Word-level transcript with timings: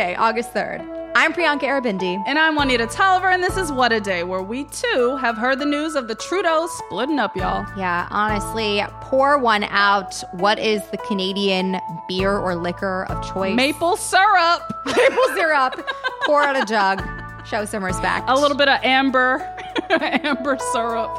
August 0.00 0.54
3rd. 0.54 1.12
I'm 1.14 1.34
Priyanka 1.34 1.64
Aribindi. 1.64 2.22
And 2.26 2.38
I'm 2.38 2.54
Juanita 2.54 2.86
Tolliver, 2.86 3.28
and 3.28 3.42
this 3.42 3.58
is 3.58 3.70
What 3.70 3.92
a 3.92 4.00
Day, 4.00 4.24
where 4.24 4.40
we 4.40 4.64
too 4.64 5.18
have 5.20 5.36
heard 5.36 5.58
the 5.58 5.66
news 5.66 5.94
of 5.96 6.08
the 6.08 6.14
Trudeau 6.14 6.66
splitting 6.66 7.18
up, 7.18 7.36
y'all. 7.36 7.66
Yeah, 7.76 8.08
honestly, 8.10 8.82
pour 9.02 9.36
one 9.36 9.64
out. 9.64 10.14
What 10.32 10.58
is 10.58 10.80
the 10.90 10.96
Canadian 10.96 11.78
beer 12.08 12.34
or 12.34 12.54
liquor 12.54 13.04
of 13.10 13.22
choice? 13.34 13.54
Maple 13.54 13.98
syrup. 13.98 14.62
Maple 14.86 15.26
syrup. 15.34 15.86
pour 16.24 16.42
out 16.42 16.56
a 16.56 16.64
jug. 16.64 17.02
Show 17.46 17.66
some 17.66 17.84
respect. 17.84 18.24
A 18.28 18.34
little 18.40 18.56
bit 18.56 18.68
of 18.68 18.82
amber, 18.82 19.46
amber 19.90 20.56
syrup. 20.72 21.10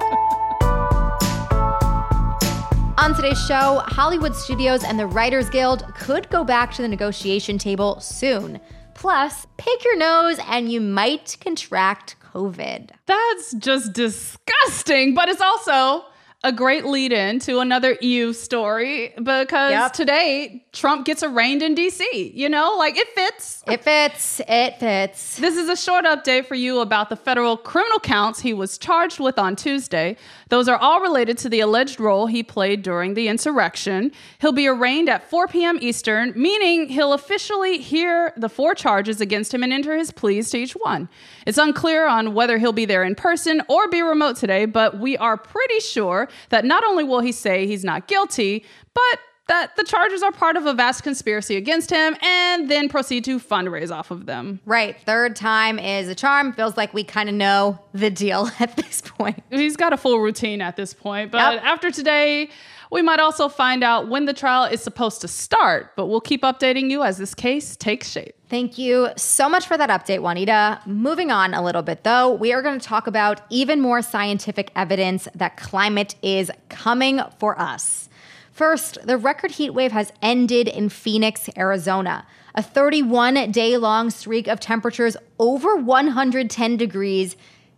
On 2.95 3.15
today's 3.15 3.43
show, 3.47 3.81
Hollywood 3.87 4.35
studios 4.35 4.83
and 4.83 4.99
the 4.99 5.07
Writers 5.07 5.49
Guild 5.49 5.83
could 5.95 6.29
go 6.29 6.43
back 6.43 6.71
to 6.73 6.83
the 6.83 6.87
negotiation 6.87 7.57
table 7.57 7.99
soon. 7.99 8.59
Plus, 8.93 9.47
pick 9.57 9.83
your 9.83 9.97
nose 9.97 10.39
and 10.47 10.71
you 10.71 10.79
might 10.79 11.35
contract 11.41 12.15
COVID. 12.21 12.91
That's 13.07 13.53
just 13.55 13.93
disgusting, 13.93 15.15
but 15.15 15.27
it's 15.27 15.41
also 15.41 16.05
a 16.45 16.51
great 16.51 16.83
lead 16.85 17.13
in 17.13 17.39
to 17.39 17.59
another 17.59 17.97
EU 18.01 18.33
story 18.33 19.13
because 19.21 19.71
Yep. 19.71 19.93
today 19.93 20.65
Trump 20.73 21.05
gets 21.05 21.23
arraigned 21.23 21.61
in 21.61 21.73
DC. 21.75 22.31
You 22.33 22.49
know, 22.49 22.75
like 22.77 22.97
it 22.97 23.07
fits. 23.15 23.63
It 23.67 23.83
fits. 23.83 24.41
It 24.47 24.77
fits. 24.79 25.37
This 25.37 25.55
is 25.55 25.69
a 25.69 25.75
short 25.75 26.03
update 26.03 26.45
for 26.45 26.55
you 26.55 26.79
about 26.79 27.09
the 27.09 27.15
federal 27.15 27.55
criminal 27.55 27.99
counts 27.99 28.41
he 28.41 28.53
was 28.53 28.77
charged 28.77 29.19
with 29.19 29.39
on 29.39 29.55
Tuesday. 29.55 30.17
Those 30.49 30.67
are 30.67 30.77
all 30.77 30.99
related 30.99 31.37
to 31.39 31.49
the 31.49 31.61
alleged 31.61 31.99
role 31.99 32.27
he 32.27 32.43
played 32.43 32.83
during 32.83 33.13
the 33.13 33.27
insurrection. 33.27 34.11
He'll 34.39 34.51
be 34.51 34.67
arraigned 34.67 35.09
at 35.09 35.29
4 35.29 35.47
p.m. 35.47 35.77
Eastern, 35.81 36.33
meaning 36.35 36.89
he'll 36.89 37.13
officially 37.13 37.77
hear 37.77 38.33
the 38.35 38.49
four 38.49 38.75
charges 38.75 39.21
against 39.21 39.53
him 39.53 39.63
and 39.63 39.71
enter 39.71 39.95
his 39.95 40.11
pleas 40.11 40.49
to 40.51 40.57
each 40.57 40.73
one. 40.73 41.07
It's 41.45 41.57
unclear 41.57 42.05
on 42.07 42.33
whether 42.33 42.57
he'll 42.57 42.73
be 42.73 42.85
there 42.85 43.03
in 43.03 43.15
person 43.15 43.61
or 43.69 43.87
be 43.87 44.01
remote 44.01 44.35
today, 44.35 44.65
but 44.65 44.99
we 44.99 45.17
are 45.17 45.37
pretty 45.37 45.79
sure 45.79 46.27
that 46.49 46.65
not 46.65 46.83
only 46.83 47.03
will 47.03 47.19
he 47.21 47.31
say 47.31 47.67
he's 47.67 47.83
not 47.83 48.07
guilty, 48.07 48.63
but 48.93 49.19
that 49.49 49.75
the 49.75 49.83
charges 49.83 50.23
are 50.23 50.31
part 50.31 50.55
of 50.55 50.65
a 50.65 50.73
vast 50.73 51.03
conspiracy 51.03 51.57
against 51.57 51.89
him 51.89 52.15
and 52.21 52.71
then 52.71 52.87
proceed 52.87 53.25
to 53.25 53.39
fundraise 53.41 53.91
off 53.91 54.09
of 54.09 54.25
them. 54.25 54.61
Right. 54.65 54.95
Third 55.05 55.35
time 55.35 55.79
is 55.79 56.07
a 56.07 56.15
charm. 56.15 56.53
Feels 56.53 56.77
like 56.77 56.93
we 56.93 57.03
kind 57.03 57.27
of 57.27 57.35
know 57.35 57.77
the 57.93 58.09
deal 58.09 58.49
at 58.61 58.77
this 58.77 59.01
point. 59.01 59.43
He's 59.51 59.75
got 59.75 59.91
a 59.91 59.97
full 59.97 60.19
routine 60.21 60.61
at 60.61 60.77
this 60.77 60.93
point. 60.93 61.29
But 61.31 61.55
Yep. 61.55 61.63
after 61.65 61.91
today, 61.91 62.49
we 62.89 63.01
might 63.01 63.19
also 63.19 63.49
find 63.49 63.83
out 63.83 64.07
when 64.07 64.25
the 64.25 64.33
trial 64.33 64.63
is 64.63 64.81
supposed 64.81 65.19
to 65.21 65.27
start. 65.27 65.91
But 65.97 66.05
we'll 66.05 66.21
keep 66.21 66.43
updating 66.43 66.89
you 66.89 67.03
as 67.03 67.17
this 67.17 67.35
case 67.35 67.75
takes 67.75 68.09
shape. 68.09 68.35
Thank 68.53 68.77
you 68.77 69.09
so 69.17 69.49
much 69.49 69.65
for 69.65 69.77
that 69.77 69.89
update, 69.89 70.19
Juanita. 70.19 70.79
Moving 70.85 71.31
on 71.31 71.55
a 71.55 71.63
little 71.63 71.81
bit, 71.81 72.03
though, 72.03 72.31
we 72.31 72.53
are 72.53 72.61
going 72.61 72.79
to 72.79 72.87
talk 72.87 73.07
about 73.07 73.41
even 73.49 73.81
more 73.81 74.03
scientific 74.03 74.71
evidence 74.75 75.27
that 75.33 75.57
climate 75.57 76.13
is 76.21 76.51
coming 76.69 77.19
for 77.39 77.59
us. 77.59 78.09
First, 78.51 78.99
the 79.07 79.17
record 79.17 79.49
heat 79.49 79.71
wave 79.71 79.91
has 79.91 80.13
ended 80.21 80.67
in 80.67 80.89
Phoenix, 80.89 81.49
Arizona. 81.57 82.27
A 82.53 82.61
31 82.61 83.49
day 83.49 83.75
long 83.77 84.11
streak 84.11 84.47
of 84.47 84.59
temperatures 84.59 85.17
over 85.39 85.75
110 85.75 86.77
degrees 86.77 87.35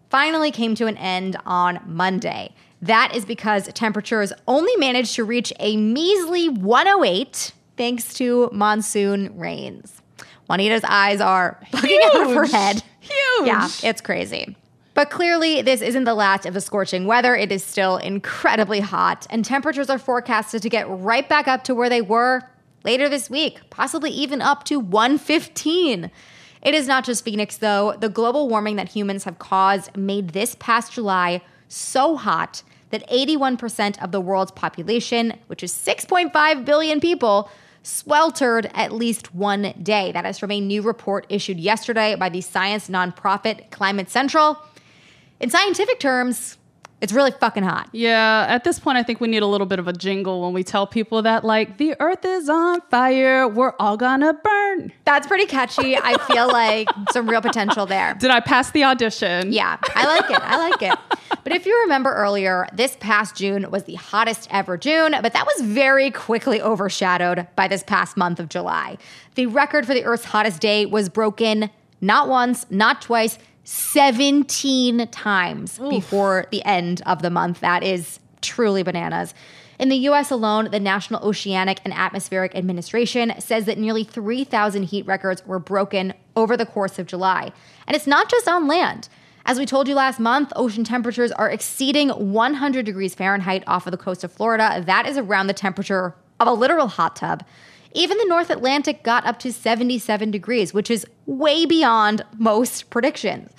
finally 0.09 0.51
came 0.51 0.75
to 0.75 0.87
an 0.87 0.97
end 0.97 1.37
on 1.45 1.79
Monday. 1.85 2.53
That 2.81 3.15
is 3.15 3.23
because 3.23 3.71
temperatures 3.71 4.33
only 4.45 4.75
managed 4.75 5.15
to 5.15 5.23
reach 5.23 5.53
a 5.57 5.77
measly 5.77 6.49
108 6.49 7.53
thanks 7.77 8.13
to 8.15 8.49
monsoon 8.51 9.39
rains. 9.39 10.01
Juanita's 10.47 10.83
eyes 10.83 11.21
are 11.21 11.59
bugging 11.71 12.01
out 12.03 12.28
of 12.28 12.35
her 12.35 12.45
head. 12.45 12.83
Huge. 13.00 13.47
Yeah, 13.47 13.67
it's 13.83 14.01
crazy. 14.01 14.56
But 14.94 15.09
clearly, 15.09 15.61
this 15.61 15.81
isn't 15.81 16.06
the 16.06 16.13
last 16.13 16.45
of 16.45 16.53
the 16.53 16.61
scorching 16.61 17.06
weather. 17.06 17.35
It 17.35 17.51
is 17.51 17.63
still 17.63 17.97
incredibly 17.97 18.79
hot, 18.79 19.28
and 19.29 19.44
temperatures 19.44 19.89
are 19.89 20.00
forecasted 20.00 20.61
to 20.61 20.69
get 20.69 20.88
right 20.89 21.28
back 21.28 21.47
up 21.47 21.63
to 21.66 21.75
where 21.75 21.89
they 21.89 22.01
were 22.01 22.44
later 22.85 23.09
this 23.09 23.29
week, 23.29 23.59
possibly 23.69 24.11
even 24.11 24.41
up 24.41 24.63
to 24.66 24.79
115. 24.79 26.09
It 26.62 26.73
is 26.73 26.88
not 26.88 27.03
just 27.03 27.25
Phoenix, 27.25 27.57
though. 27.57 27.95
The 28.00 28.09
global 28.09 28.47
warming 28.47 28.77
that 28.77 28.89
humans 28.89 29.25
have 29.25 29.38
caused 29.38 29.95
made 29.97 30.29
this 30.29 30.56
past 30.59 30.94
July 30.94 31.41
so 31.67 32.16
hot 32.16 32.63
that 32.91 33.07
81% 33.09 34.01
of 34.01 34.12
the 34.12 34.22
world's 34.22 34.51
population, 34.51 35.33
which 35.47 35.62
is 35.62 35.73
6.5 35.73 36.63
billion 36.63 37.01
people, 37.01 37.50
sweltered 37.85 38.69
at 38.73 38.91
least 38.91 39.35
one 39.35 39.73
day. 39.84 40.12
That 40.12 40.25
is 40.25 40.40
from 40.40 40.51
a 40.51 40.59
new 40.59 40.81
report 40.81 41.28
issued 41.29 41.59
yesterday 41.59 42.16
by 42.16 42.29
the 42.29 42.41
science 42.41 42.90
nonprofit 42.90 43.69
Climate 43.69 44.09
Central. 44.09 44.57
In 45.40 45.51
scientific 45.51 46.00
terms, 46.00 46.57
it's 47.01 47.11
really 47.13 47.31
fucking 47.31 47.63
hot. 47.63 47.89
Yeah, 47.91 48.45
at 48.47 48.63
this 48.63 48.79
point, 48.79 48.97
I 48.97 49.03
think 49.03 49.19
we 49.19 49.28
need 49.28 49.44
a 49.44 49.47
little 49.47 49.67
bit 49.67 49.79
of 49.79 49.88
a 49.88 49.94
jingle 49.94 50.41
when 50.41 50.53
we 50.53 50.63
tell 50.63 50.88
people 50.88 51.22
that, 51.23 51.44
like, 51.44 51.78
the 51.78 51.95
earth 52.00 52.23
is 52.23 52.50
on 52.50 52.81
fire, 52.89 53.47
we're 53.47 53.73
all 53.79 53.97
gonna 53.97 54.33
burn. 54.33 54.91
That's 55.03 55.28
pretty 55.28 55.45
catchy. 55.45 55.97
I 55.97 56.17
feel 56.25 56.47
like 56.47 56.88
some 57.11 57.29
real 57.29 57.41
potential 57.41 57.85
there. 57.85 58.16
Did 58.16 58.31
I 58.31 58.39
pass 58.39 58.72
the 58.72 58.85
audition? 58.85 59.51
Yeah, 59.51 59.78
I 59.94 60.06
like 60.06 60.31
it. 60.31 60.39
I 60.41 60.69
like 60.69 60.81
it. 60.81 60.97
But 61.44 61.53
if 61.53 61.66
you 61.66 61.79
remember 61.81 62.13
earlier, 62.13 62.67
this 62.73 62.97
past 63.00 63.35
June 63.35 63.69
was 63.69 63.83
the 63.83 63.95
hottest 63.95 64.47
ever 64.50 64.77
June, 64.77 65.16
but 65.22 65.33
that 65.33 65.45
was 65.45 65.66
very 65.66 66.09
quickly 66.12 66.62
overshadowed 66.62 67.47
by 67.56 67.67
this 67.67 67.83
past 67.83 68.17
month 68.17 68.39
of 68.39 68.50
July. 68.50 68.97
The 69.35 69.45
record 69.47 69.85
for 69.85 69.94
the 69.94 70.06
Earth's 70.06 70.25
hottest 70.25 70.62
day 70.62 70.85
was 70.85 71.09
broken 71.09 71.69
not 72.01 72.27
once, 72.29 72.66
not 72.69 73.01
twice, 73.01 73.38
17 73.65 75.07
times 75.07 75.79
before 75.79 76.45
the 76.51 76.63
end 76.63 77.01
of 77.05 77.21
the 77.21 77.29
month. 77.29 77.59
That 77.59 77.83
is 77.83 78.19
truly 78.41 78.83
bananas. 78.83 79.33
In 79.77 79.89
the 79.89 79.97
US 79.97 80.31
alone, 80.31 80.69
the 80.71 80.79
National 80.79 81.21
Oceanic 81.27 81.81
and 81.83 81.93
Atmospheric 81.93 82.55
Administration 82.55 83.33
says 83.39 83.65
that 83.65 83.77
nearly 83.77 84.03
3,000 84.03 84.83
heat 84.83 85.05
records 85.05 85.45
were 85.45 85.59
broken 85.59 86.13
over 86.35 86.55
the 86.55 86.65
course 86.65 86.97
of 86.97 87.07
July. 87.07 87.51
And 87.87 87.95
it's 87.95 88.07
not 88.07 88.29
just 88.29 88.47
on 88.47 88.67
land. 88.67 89.09
As 89.47 89.59
we 89.59 89.65
told 89.65 89.87
you 89.87 89.95
last 89.95 90.19
month, 90.19 90.53
ocean 90.55 90.83
temperatures 90.83 91.31
are 91.33 91.49
exceeding 91.49 92.09
100 92.09 92.85
degrees 92.85 93.13
Fahrenheit 93.13 93.63
off 93.67 93.85
of 93.85 93.91
the 93.91 93.97
coast 93.97 94.23
of 94.23 94.31
Florida. 94.31 94.83
That 94.85 95.07
is 95.07 95.17
around 95.17 95.47
the 95.47 95.53
temperature 95.53 96.15
of 96.39 96.47
a 96.47 96.53
literal 96.53 96.87
hot 96.87 97.15
tub. 97.15 97.43
Even 97.95 98.17
the 98.17 98.25
North 98.25 98.50
Atlantic 98.50 99.03
got 99.03 99.25
up 99.25 99.39
to 99.39 99.53
77 99.53 100.29
degrees, 100.29 100.73
which 100.73 100.91
is 100.91 101.07
way 101.25 101.66
beyond 101.66 102.23
most 102.38 102.89
predictions. 102.89 103.51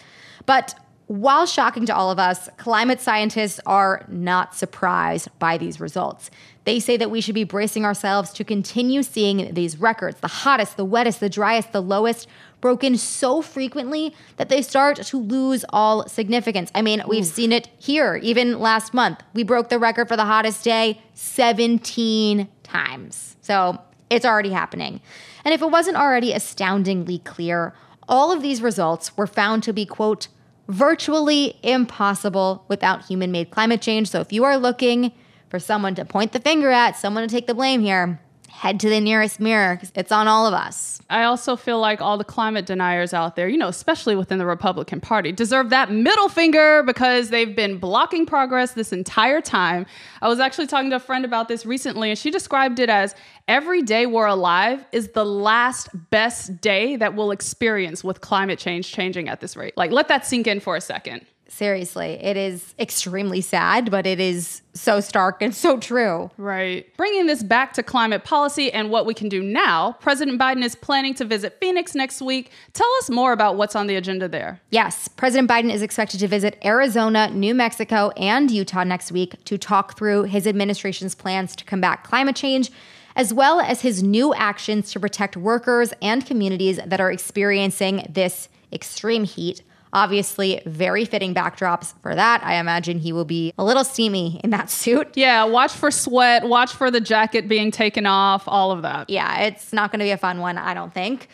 But 0.45 0.75
while 1.07 1.47
shocking 1.47 1.87
to 1.87 1.95
all 1.95 2.11
of 2.11 2.19
us, 2.19 2.49
climate 2.59 3.01
scientists 3.01 3.61
are 3.65 4.05
not 4.09 4.55
surprised 4.55 5.29
by 5.39 5.57
these 5.57 5.81
results. 5.81 6.31
They 6.65 6.81
say 6.81 6.97
that 6.97 7.11
we 7.11 7.21
should 7.21 7.35
be 7.35 7.45
bracing 7.45 7.85
ourselves 7.85 8.33
to 8.35 8.45
continue 8.45 9.03
seeing 9.03 9.55
these 9.55 9.79
records 9.79 10.21
the 10.21 10.29
hottest, 10.29 10.77
the 10.77 10.85
wettest, 10.85 11.21
the 11.21 11.31
driest, 11.31 11.73
the 11.73 11.81
lowest 11.81 12.29
broken 12.61 12.97
so 12.97 13.41
frequently 13.41 14.15
that 14.37 14.49
they 14.49 14.61
start 14.61 14.97
to 14.97 15.17
lose 15.17 15.65
all 15.71 16.09
significance. 16.09 16.71
I 16.75 16.83
mean, 16.83 17.03
we've 17.07 17.27
seen 17.27 17.53
it 17.53 17.69
here, 17.79 18.17
even 18.17 18.59
last 18.59 18.93
month. 18.93 19.23
We 19.33 19.45
broke 19.45 19.69
the 19.69 19.79
record 19.79 20.09
for 20.09 20.17
the 20.17 20.25
hottest 20.25 20.65
day 20.65 21.01
17 21.15 22.49
times. 22.65 23.37
So 23.43 23.79
it's 24.11 24.25
already 24.25 24.51
happening. 24.51 25.01
And 25.45 25.55
if 25.55 25.63
it 25.63 25.71
wasn't 25.71 25.97
already 25.97 26.33
astoundingly 26.33 27.19
clear, 27.19 27.75
all 28.09 28.33
of 28.33 28.43
these 28.43 28.63
results 28.63 29.17
were 29.17 29.27
found 29.27 29.63
to 29.65 29.73
be, 29.73 29.87
quote, 29.87 30.29
virtually 30.69 31.59
impossible 31.63 32.65
without 32.69 33.05
human 33.07 33.31
made 33.31 33.51
climate 33.51 33.81
change. 33.81 34.11
So 34.11 34.21
if 34.21 34.33
you 34.33 34.45
are 34.45 34.59
looking 34.59 35.13
for 35.49 35.59
someone 35.59 35.95
to 35.95 36.05
point 36.05 36.33
the 36.33 36.41
finger 36.41 36.71
at, 36.71 36.97
someone 36.97 37.27
to 37.27 37.33
take 37.33 37.47
the 37.47 37.55
blame 37.55 37.83
here, 37.83 38.21
head 38.57 38.81
to 38.81 38.89
the 38.89 39.01
nearest 39.01 39.39
mirror 39.39 39.77
'cause 39.77 39.93
it's 39.95 40.11
on 40.11 40.27
all 40.27 40.47
of 40.47 40.55
us. 40.55 41.01
I 41.11 41.25
also 41.25 41.55
feel 41.57 41.79
like 41.79 42.01
all 42.01 42.19
the 42.19 42.25
climate 42.25 42.67
deniers 42.67 43.15
out 43.15 43.37
there, 43.37 43.49
you 43.49 43.59
know, 43.59 43.69
especially 43.69 44.17
within 44.17 44.39
the 44.39 44.47
Republican 44.47 45.01
Party, 45.01 45.31
deserve 45.31 45.71
that 45.71 45.91
middle 45.91 46.29
finger 46.29 46.83
because 46.83 47.29
they've 47.29 47.55
been 47.55 47.79
blocking 47.79 48.27
progress 48.27 48.73
this 48.73 48.93
entire 48.93 49.41
time. 49.41 49.87
I 50.23 50.29
was 50.29 50.41
actually 50.41 50.67
talking 50.67 50.91
to 50.91 50.97
a 50.97 51.01
friend 51.01 51.25
about 51.25 51.49
this 51.49 51.65
recently, 51.65 52.11
and 52.11 52.19
she 52.19 52.31
described 52.31 52.81
it 52.81 52.89
as 52.89 53.15
every 53.47 53.83
day 53.83 54.07
we're 54.07 54.27
alive 54.27 54.85
is 54.91 55.09
the 55.09 55.25
last 55.25 55.89
best 56.11 56.61
day 56.61 56.97
that 56.97 57.15
we'll 57.15 57.31
experience 57.31 58.03
with 58.03 58.21
climate 58.21 58.59
change 58.59 58.91
changing 58.91 59.29
at 59.29 59.41
this 59.41 59.57
rate. 59.57 59.77
Like, 59.77 59.93
let 59.93 60.09
that 60.09 60.27
sink 60.27 60.47
in 60.47 60.59
for 60.61 60.75
a 60.77 60.81
second. 60.81 61.25
Seriously, 61.49 62.19
it 62.23 62.37
is 62.37 62.75
extremely 62.79 63.41
sad, 63.41 63.91
but 63.91 64.07
it 64.07 64.21
is 64.21 64.63
so 64.75 65.01
stark 65.01 65.41
and 65.41 65.55
so 65.55 65.79
true. 65.79 66.31
Right. 66.37 66.95
Bringing 66.97 67.27
this 67.27 67.43
back 67.43 67.73
to 67.75 67.83
climate 67.83 68.25
policy 68.25 68.73
and 68.73 68.91
what 68.91 69.07
we 69.07 69.15
can 69.15 69.29
do 69.29 69.43
now, 69.43 69.97
President 70.01 70.41
Biden 70.41 70.65
is 70.65 70.75
planning 70.75 71.15
to 71.15 71.25
visit 71.25 71.57
Phoenix 71.61 71.95
next 71.95 72.21
week. 72.21 72.51
Tell 72.73 72.91
us 72.99 73.09
more 73.09 73.33
about 73.33 73.57
what's 73.57 73.77
on 73.77 73.87
the 73.87 73.97
agenda 73.97 74.29
there. 74.29 74.61
Yes, 74.71 75.09
President 75.09 75.49
Biden 75.49 75.73
is 75.73 75.83
expected 75.83 76.21
to 76.21 76.29
visit 76.29 76.59
Arizona, 76.65 77.31
New 77.31 77.55
Mexico, 77.55 78.11
and 78.17 78.51
Utah 78.51 78.85
next 78.85 79.13
week 79.13 79.43
to 79.45 79.57
talk 79.57 79.97
through 79.97 80.25
his 80.25 80.47
administration's 80.47 81.15
plans 81.15 81.55
to 81.57 81.65
combat 81.65 82.03
climate 82.03 82.37
change 82.37 82.71
as 83.17 83.33
well 83.33 83.61
as 83.61 83.81
his 83.81 84.03
new 84.03 84.35
actions 84.35 84.93
to 84.93 85.01
protect 85.01 85.39
workers 85.39 85.93
and 86.03 86.27
communities 86.27 86.79
that 86.85 87.01
are 87.01 87.11
experiencing 87.11 88.07
this 88.11 88.51
extreme 88.73 89.25
heat. 89.25 89.63
Obviously, 89.93 90.61
very 90.67 91.05
fitting 91.05 91.35
backdrops 91.35 91.95
for 92.03 92.15
that. 92.15 92.43
I 92.45 92.57
imagine 92.57 92.99
he 92.99 93.13
will 93.13 93.25
be 93.25 93.53
a 93.57 93.65
little 93.65 93.85
steamy 93.85 94.41
in 94.43 94.51
that 94.51 94.71
suit. 94.71 95.17
Yeah, 95.17 95.45
watch 95.45 95.73
for 95.73 95.91
sweat, 95.91 96.49
watch 96.49 96.73
for 96.73 96.91
the 96.91 97.01
jacket 97.01 97.49
being 97.49 97.71
taken 97.71 98.07
off, 98.07 98.45
all 98.47 98.73
of 98.73 98.83
that. 98.83 99.09
Yeah, 99.09 99.43
it's 99.45 99.73
not 99.73 99.93
going 99.93 100.01
to 100.01 100.05
be 100.05 100.11
a 100.11 100.19
fun 100.19 100.41
one, 100.41 100.59
I 100.59 100.75
don't 100.75 100.93
think. 100.93 101.29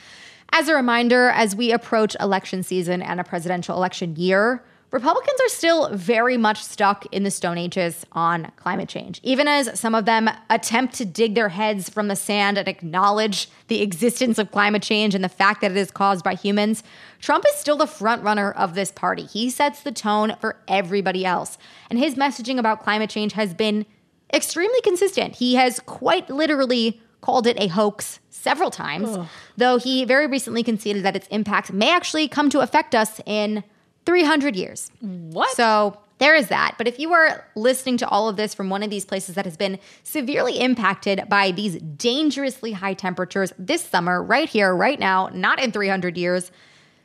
As 0.53 0.69
a 0.69 0.75
reminder, 0.75 1.31
as 1.31 1.57
we 1.57 1.73
approach 1.73 2.15
election 2.21 2.63
season 2.63 3.01
and 3.01 3.19
a 3.19 3.25
presidential 3.25 3.75
election 3.75 4.17
year, 4.17 4.63
Republicans 4.93 5.41
are 5.41 5.49
still 5.49 5.89
very 5.89 6.37
much 6.37 6.63
stuck 6.63 7.07
in 7.07 7.23
the 7.23 7.31
Stone 7.31 7.57
Ages 7.57 8.05
on 8.13 8.53
climate 8.57 8.91
change. 8.91 9.21
Even 9.23 9.49
as 9.49 9.81
some 9.81 9.95
of 9.95 10.05
them 10.05 10.29
attempt 10.51 10.95
to 10.97 11.07
dig 11.07 11.35
their 11.35 11.49
heads 11.49 11.89
from 11.89 12.09
the 12.09 12.15
sand 12.15 12.59
and 12.59 12.69
acknowledge 12.69 13.49
the 13.69 13.81
existence 13.81 14.39
of 14.39 14.51
climate 14.53 14.83
change 14.83 15.15
and 15.15 15.25
the 15.25 15.31
fact 15.31 15.63
that 15.63 15.71
it 15.71 15.79
is 15.79 15.91
caused 15.91 16.23
by 16.23 16.35
humans, 16.35 16.85
Trump 17.21 17.47
is 17.49 17.55
still 17.55 17.79
the 17.79 17.87
frontrunner 17.87 18.55
of 18.55 18.75
this 18.75 18.93
party. 18.93 19.25
He 19.25 19.49
sets 19.49 19.81
the 19.81 19.93
tone 19.93 20.37
for 20.43 20.57
everybody 20.69 21.25
else. 21.25 21.57
And 21.89 21.99
his 21.99 22.17
messaging 22.17 22.59
about 22.59 22.83
climate 22.83 23.09
change 23.09 23.33
has 23.33 23.55
been 23.55 23.87
extremely 24.35 24.83
consistent. 24.83 25.37
He 25.37 25.55
has 25.55 25.81
quite 25.81 26.29
literally 26.29 27.01
called 27.23 27.47
it 27.47 27.59
a 27.59 27.69
hoax 27.69 28.21
several 28.29 28.71
times, 28.71 29.09
Ugh. 29.09 29.27
though 29.57 29.79
he 29.79 30.05
very 30.05 30.27
recently 30.27 30.63
conceded 30.63 31.03
that 31.05 31.17
its 31.17 31.29
impact 31.29 31.73
may 31.73 31.91
actually 31.91 32.29
come 32.29 32.51
to 32.51 32.61
affect 32.61 32.95
us 32.95 33.23
in 33.25 33.65
300 34.07 34.57
years. 34.57 34.91
What? 35.01 35.55
So 35.57 35.99
there 36.19 36.35
is 36.35 36.49
that. 36.49 36.77
But 36.79 36.87
if 36.87 36.99
you 36.99 37.13
are 37.13 37.47
listening 37.57 37.97
to 37.99 38.09
all 38.09 38.29
of 38.29 38.37
this 38.37 38.55
from 38.55 38.71
one 38.71 38.83
of 38.83 38.91
these 38.91 39.05
places 39.05 39.35
that 39.35 39.45
has 39.45 39.57
been 39.57 39.79
severely 40.03 40.61
impacted 40.61 41.29
by 41.29 41.51
these 41.51 41.77
dangerously 41.77 42.73
high 42.73 42.95
temperatures 42.95 43.53
this 43.59 43.83
summer, 43.83 44.23
right 44.23 44.49
here, 44.49 44.75
right 44.75 45.01
now, 45.01 45.31
not 45.33 45.61
in 45.61 45.73
300 45.73 46.17
years, 46.17 46.53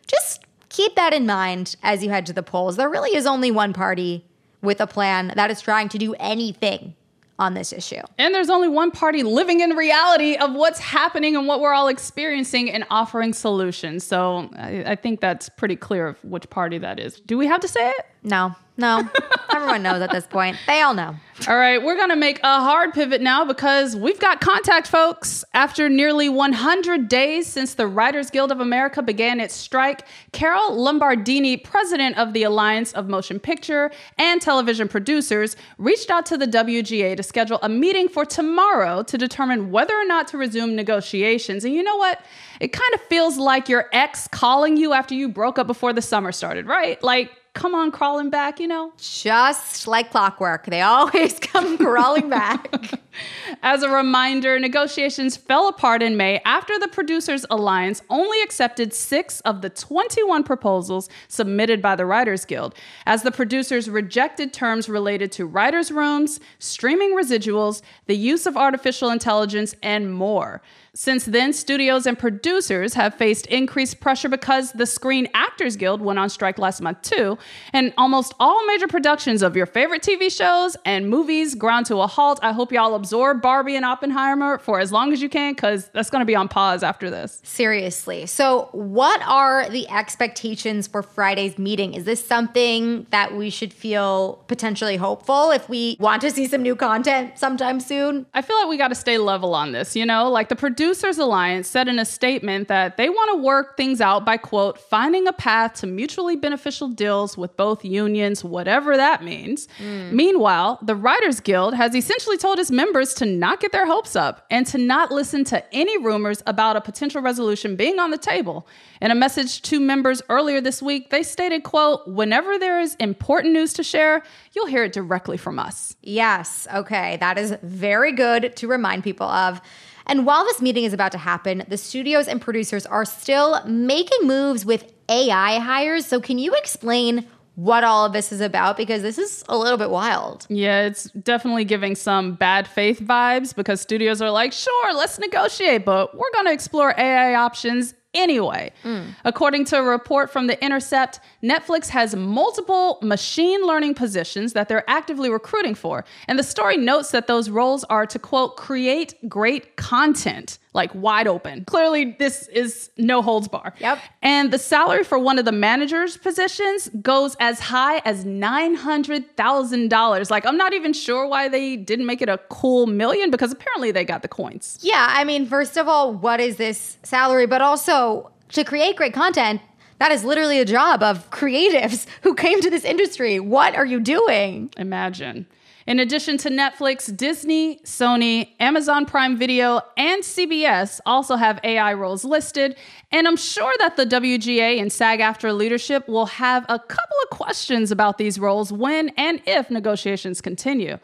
just 0.06 0.46
keep 0.70 0.96
that 0.96 1.14
in 1.14 1.26
mind 1.26 1.76
as 1.82 2.04
you 2.04 2.10
head 2.10 2.26
to 2.28 2.34
the 2.34 2.44
polls. 2.44 2.76
There 2.76 2.90
really 2.90 3.16
is 3.16 3.26
only 3.26 3.52
one 3.52 3.74
party 3.74 4.24
with 4.62 4.80
a 4.80 4.88
plan 4.88 5.34
that 5.36 5.50
is 5.50 5.62
trying 5.62 5.90
to 5.90 5.98
do 5.98 6.14
anything 6.20 6.96
on 7.40 7.54
this 7.54 7.72
issue. 7.72 8.02
And 8.18 8.34
there's 8.34 8.50
only 8.50 8.68
one 8.68 8.92
party 8.92 9.24
living 9.24 9.60
in 9.60 9.72
reality 9.72 10.36
of 10.36 10.54
what's 10.54 10.80
happening 10.80 11.36
and 11.36 11.48
what 11.48 11.62
we're 11.62 11.74
all 11.74 11.88
experiencing 11.88 12.72
and 12.72 12.86
offering 12.90 13.34
solutions. 13.34 14.04
So 14.04 14.50
I, 14.58 14.84
I 14.88 14.96
think 14.96 15.22
that's 15.22 15.50
pretty 15.50 15.76
clear 15.76 16.08
of 16.08 16.24
which 16.24 16.50
party 16.50 16.78
that 16.80 17.00
is. 17.00 17.20
Do 17.20 17.38
we 17.38 17.48
have 17.48 17.62
to 17.62 17.68
say 17.68 17.90
it? 17.90 18.06
No. 18.24 18.56
No, 18.78 19.10
everyone 19.54 19.84
knows 19.84 20.02
at 20.02 20.12
this 20.12 20.28
point. 20.28 20.58
They 20.68 20.82
all 20.82 20.94
know. 20.94 21.16
All 21.48 21.56
right, 21.56 21.82
we're 21.82 21.96
going 21.96 22.10
to 22.10 22.16
make 22.16 22.40
a 22.40 22.60
hard 22.62 22.94
pivot 22.94 23.22
now 23.22 23.46
because 23.46 23.96
we've 23.96 24.20
got 24.20 24.42
contact, 24.42 24.88
folks. 24.88 25.46
After 25.54 25.88
nearly 25.88 26.30
100 26.30 27.08
days 27.08 27.46
since 27.46 27.76
the 27.76 27.86
Writers 27.86 28.32
Guild 28.32 28.52
of 28.52 28.60
America 28.60 29.04
began 29.04 29.40
its 29.40 29.54
strike, 29.54 30.04
Carol 30.32 30.72
Lombardini, 30.72 31.64
president 31.64 32.18
of 32.18 32.34
the 32.34 32.42
Alliance 32.42 32.92
of 32.94 33.08
Motion 33.08 33.40
Picture 33.40 33.92
and 34.18 34.42
Television 34.42 34.88
Producers, 34.88 35.56
reached 35.78 36.10
out 36.10 36.26
to 36.26 36.38
the 36.38 36.48
WGA 36.48 37.16
to 37.16 37.24
schedule 37.24 37.60
a 37.62 37.70
meeting 37.70 38.10
for 38.10 38.26
tomorrow 38.26 39.04
to 39.04 39.18
determine 39.18 39.70
whether 39.70 39.94
or 39.94 40.06
not 40.06 40.28
to 40.30 40.38
resume 40.38 40.76
negotiations. 40.76 41.64
And 41.64 41.74
you 41.74 41.84
know 41.84 41.98
what? 41.98 42.20
It 42.60 42.74
kind 42.74 42.94
of 42.96 43.02
feels 43.02 43.38
like 43.38 43.70
your 43.70 43.86
ex 43.94 44.28
calling 44.28 44.76
you 44.76 44.94
after 44.94 45.14
you 45.14 45.30
broke 45.30 45.60
up 45.60 45.68
before 45.68 45.94
the 45.94 46.02
summer 46.02 46.32
started, 46.32 46.66
right? 46.66 47.02
Like, 47.04 47.32
come 47.58 47.74
on 47.74 47.92
crawling 47.92 48.30
back, 48.30 48.60
you 48.60 48.68
know? 48.68 48.94
Just 48.98 49.88
like 49.88 50.12
clockwork. 50.12 50.68
They 50.68 50.82
always 50.82 51.40
come 51.42 51.78
crawling 51.78 52.30
back. 52.30 52.70
As 53.64 53.82
a 53.82 53.90
reminder, 53.90 54.60
negotiations 54.60 55.36
fell 55.36 55.68
apart 55.68 56.04
in 56.04 56.18
May 56.18 56.40
after 56.46 56.78
the 56.78 56.88
Producers 56.88 57.48
Alliance 57.50 58.04
only 58.12 58.40
accepted 58.44 58.94
six 58.94 59.40
of 59.42 59.64
the 59.64 59.72
21 59.72 60.44
proposals 60.44 61.10
submitted 61.28 61.82
by 61.82 61.96
the 61.96 62.06
Writers 62.06 62.46
Guild, 62.46 62.76
as 63.08 63.24
the 63.24 63.32
producers 63.32 63.90
rejected 63.90 64.54
terms 64.54 64.88
related 64.88 65.32
to 65.32 65.48
writers' 65.48 65.92
rooms, 65.92 66.40
streaming 66.60 67.16
residuals, 67.16 67.82
the 68.06 68.16
use 68.16 68.46
of 68.46 68.56
artificial 68.56 69.10
intelligence, 69.10 69.74
and 69.82 70.14
more. 70.14 70.62
Since 70.98 71.26
then, 71.26 71.54
studios 71.54 72.08
and 72.08 72.18
producers 72.18 72.96
have 72.96 73.14
faced 73.14 73.46
increased 73.46 74.00
pressure 74.00 74.30
because 74.30 74.72
the 74.72 74.88
Screen 74.88 75.28
Actors 75.36 75.76
Guild 75.76 76.02
went 76.02 76.18
on 76.18 76.28
strike 76.28 76.58
last 76.58 76.82
month 76.82 77.04
too, 77.04 77.38
and 77.72 77.94
almost 78.00 78.34
all 78.40 78.66
major 78.66 78.88
productions 78.88 79.44
of 79.44 79.56
your 79.56 79.68
favorite 79.68 80.02
TV 80.02 80.36
shows 80.36 80.76
and 80.86 81.08
movies 81.08 81.54
ground 81.54 81.86
to 81.86 81.98
a 81.98 82.08
halt. 82.08 82.40
I 82.42 82.52
hope 82.52 82.72
y'all 82.72 82.96
absorb 82.96 83.44
Barbie 83.44 83.76
and 83.76 83.86
Oppenheimer 83.86 84.58
for 84.58 84.80
as 84.80 84.92
long 84.92 85.14
as 85.14 85.22
you 85.22 85.30
can 85.30 85.54
because 85.54 85.88
that's 85.90 86.10
going 86.10 86.22
to 86.22 86.26
be 86.26 86.36
on 86.36 86.48
pause 86.48 86.82
after 86.82 87.12
this. 87.12 87.42
Seriously. 87.44 88.26
So, 88.26 88.70
what 88.72 89.22
are 89.28 89.70
the 89.70 89.88
expectations 89.90 90.88
for 90.88 91.04
Friday's 91.04 91.60
meeting? 91.60 91.94
Is 91.94 92.06
this 92.06 92.26
something 92.26 93.06
that 93.12 93.36
we 93.36 93.52
should 93.52 93.72
feel 93.72 94.44
potentially 94.48 94.98
hopeful 94.98 95.52
if 95.52 95.70
we 95.70 95.96
want 96.00 96.24
to 96.24 96.32
see 96.32 96.48
some 96.48 96.64
new 96.64 96.76
content 96.76 97.38
sometime 97.38 97.80
soon? 97.80 98.26
I 98.34 98.42
feel 98.42 98.58
like 98.58 98.68
we 98.68 98.78
got 98.78 98.88
to 98.88 98.96
stay 98.96 99.20
level 99.20 99.54
on 99.54 99.74
this, 99.74 99.96
you 99.96 100.04
know? 100.04 100.32
Like 100.32 100.50
the 100.50 100.56
producers 100.56 100.87
Producers 100.88 101.18
Alliance 101.18 101.68
said 101.68 101.90
in 101.90 102.00
a 102.00 102.06
statement 102.06 102.70
that 102.70 102.96
they 102.96 103.10
want 103.10 103.34
to 103.34 103.44
work 103.44 103.76
things 103.76 104.00
out 104.00 104.24
by, 104.24 104.38
quote, 104.38 104.80
finding 104.80 105.28
a 105.28 105.34
path 105.34 105.74
to 105.82 105.86
mutually 105.86 106.38
beneficial 106.38 106.88
deals 106.88 107.38
with 107.38 107.58
both 107.58 107.84
unions, 107.84 108.42
whatever 108.42 108.96
that 108.96 109.22
means. 109.22 109.68
Mm. 109.80 110.14
Meanwhile, 110.14 110.80
the 110.82 110.96
Writers 110.96 111.42
Guild 111.42 111.74
has 111.74 111.94
essentially 111.94 112.38
told 112.38 112.58
its 112.58 112.72
members 112.72 113.14
to 113.16 113.26
not 113.26 113.60
get 113.60 113.74
their 113.74 113.86
hopes 113.86 114.16
up 114.16 114.46
and 114.50 114.66
to 114.68 114.78
not 114.78 115.12
listen 115.12 115.44
to 115.44 115.62
any 115.76 115.98
rumors 115.98 116.42
about 116.48 116.78
a 116.78 116.82
potential 116.82 117.22
resolution 117.22 117.76
being 117.76 118.00
on 118.00 118.10
the 118.10 118.18
table. 118.18 118.66
In 119.02 119.12
a 119.12 119.16
message 119.16 119.62
to 119.64 119.82
members 119.82 120.22
earlier 120.30 120.62
this 120.62 120.82
week, 120.82 121.10
they 121.10 121.22
stated, 121.22 121.64
quote, 121.64 122.08
whenever 122.08 122.58
there 122.58 122.80
is 122.80 122.96
important 122.96 123.52
news 123.52 123.74
to 123.74 123.84
share, 123.84 124.24
you'll 124.54 124.68
hear 124.68 124.86
it 124.86 124.94
directly 124.94 125.36
from 125.36 125.60
us. 125.60 125.98
Yes, 126.02 126.66
okay, 126.74 127.18
that 127.18 127.38
is 127.38 127.54
very 127.62 128.14
good 128.14 128.56
to 128.56 128.70
remind 128.70 129.04
people 129.04 129.28
of. 129.28 129.60
And 130.08 130.26
while 130.26 130.44
this 130.46 130.62
meeting 130.62 130.84
is 130.84 130.94
about 130.94 131.12
to 131.12 131.18
happen, 131.18 131.64
the 131.68 131.78
studios 131.78 132.28
and 132.28 132.42
producers 132.42 132.86
are 132.86 133.06
still 133.06 133.64
making 133.66 134.26
moves 134.26 134.66
with 134.66 134.92
AI 135.10 135.60
hires. 135.60 136.06
So, 136.06 136.20
can 136.20 136.40
you 136.40 136.54
explain 136.56 137.28
what 137.58 137.84
all 137.84 138.06
of 138.06 138.14
this 138.14 138.32
is 138.32 138.40
about 138.40 138.78
because 138.78 139.02
this 139.02 139.18
is 139.18 139.44
a 139.50 139.58
little 139.58 139.80
bit 139.80 139.90
wild. 139.90 140.46
Yeah, 140.48 140.86
it's 140.86 141.06
definitely 141.06 141.66
giving 141.66 141.96
some 141.96 142.36
bad 142.36 142.68
faith 142.68 143.00
vibes 143.00 143.56
because 143.56 143.82
studios 143.82 144.22
are 144.22 144.30
like, 144.30 144.54
sure, 144.54 144.94
let's 144.94 145.18
negotiate, 145.18 145.84
but 145.84 146.16
we're 146.16 146.32
going 146.34 146.46
to 146.46 146.54
explore 146.54 146.94
AI 146.96 147.34
options 147.34 147.96
anyway. 148.18 148.72
Mm. 148.84 149.16
According 149.24 149.66
to 149.66 149.78
a 149.78 149.84
report 149.84 150.32
from 150.32 150.48
The 150.48 150.64
Intercept, 150.64 151.20
Netflix 151.44 151.90
has 151.90 152.16
multiple 152.16 153.00
machine 153.02 153.66
learning 153.66 153.94
positions 153.94 154.54
that 154.54 154.68
they're 154.68 154.90
actively 154.90 155.30
recruiting 155.30 155.76
for. 155.76 156.04
And 156.28 156.38
the 156.38 156.44
story 156.44 156.78
notes 156.78 157.12
that 157.12 157.28
those 157.28 157.50
roles 157.50 157.84
are 157.86 158.06
to 158.08 158.20
quote, 158.20 158.58
create 158.58 159.16
great 159.30 159.76
content, 159.76 160.58
like 160.78 160.96
wide 160.96 161.28
open. 161.28 161.66
Clearly, 161.66 162.16
this 162.18 162.48
is 162.48 162.90
no 162.98 163.22
holds 163.22 163.50
bar. 163.50 163.74
Yep. 163.80 164.00
And 164.22 164.54
the 164.54 164.60
salary 164.60 165.04
for 165.04 165.20
one 165.20 165.38
of 165.38 165.44
the 165.44 165.52
manager's 165.52 166.16
positions 166.16 166.88
goes 167.02 167.36
as 167.42 167.60
high 167.60 167.98
as 168.06 168.24
$900,000. 168.24 170.32
Like, 170.32 170.46
I'm 170.46 170.56
not 170.56 170.74
even 170.74 170.94
sure 170.94 171.28
why 171.28 171.50
they 171.50 171.76
didn't 171.76 172.06
make 172.06 172.22
it 172.22 172.30
a 172.30 172.38
cool 172.50 172.88
million 172.88 173.32
because 173.32 173.52
apparently 173.52 173.92
they 173.92 174.06
got 174.06 174.22
the 174.22 174.30
coins. 174.30 174.80
Yeah. 174.82 175.08
I 175.10 175.26
mean, 175.26 175.46
first 175.46 175.76
of 175.76 175.90
all, 175.90 176.14
what 176.14 176.40
is 176.40 176.56
this 176.56 176.96
salary? 177.04 177.48
But 177.48 177.62
also, 177.62 178.32
to 178.50 178.64
create 178.64 178.96
great 178.96 179.14
content, 179.14 179.62
that 180.00 180.12
is 180.12 180.24
literally 180.24 180.60
a 180.60 180.66
job 180.66 181.02
of 181.02 181.30
creatives 181.32 182.06
who 182.22 182.36
came 182.36 182.62
to 182.62 182.70
this 182.70 182.86
industry. 182.86 183.40
What 183.40 183.76
are 183.76 183.86
you 183.86 184.00
doing? 184.00 184.72
Imagine. 184.78 185.48
In 185.88 186.00
addition 186.00 186.38
to 186.40 186.50
Netflix, 186.50 187.16
Disney, 187.16 187.78
Sony, 187.86 188.50
Amazon 188.60 189.06
Prime 189.06 189.38
Video, 189.38 189.80
and 189.96 190.22
CBS 190.22 191.00
also 191.06 191.38
have 191.38 191.62
AI 191.64 191.94
roles 191.94 192.26
listed. 192.26 192.76
And 193.10 193.26
I'm 193.26 193.38
sure 193.38 193.74
that 193.80 193.96
the 193.96 194.06
WGA 194.06 194.82
and 194.82 194.92
SAG 194.92 195.22
AFTRA 195.22 195.56
leadership 195.56 196.06
will 196.10 196.26
have 196.26 196.66
a 196.68 196.78
couple 196.78 197.16
of 197.24 197.30
questions 197.30 197.90
about 197.90 198.18
these 198.18 198.38
roles 198.38 198.70
when 198.70 199.10
and 199.16 199.42
if 199.46 199.72
negotiations 199.72 200.42
continue. 200.42 200.98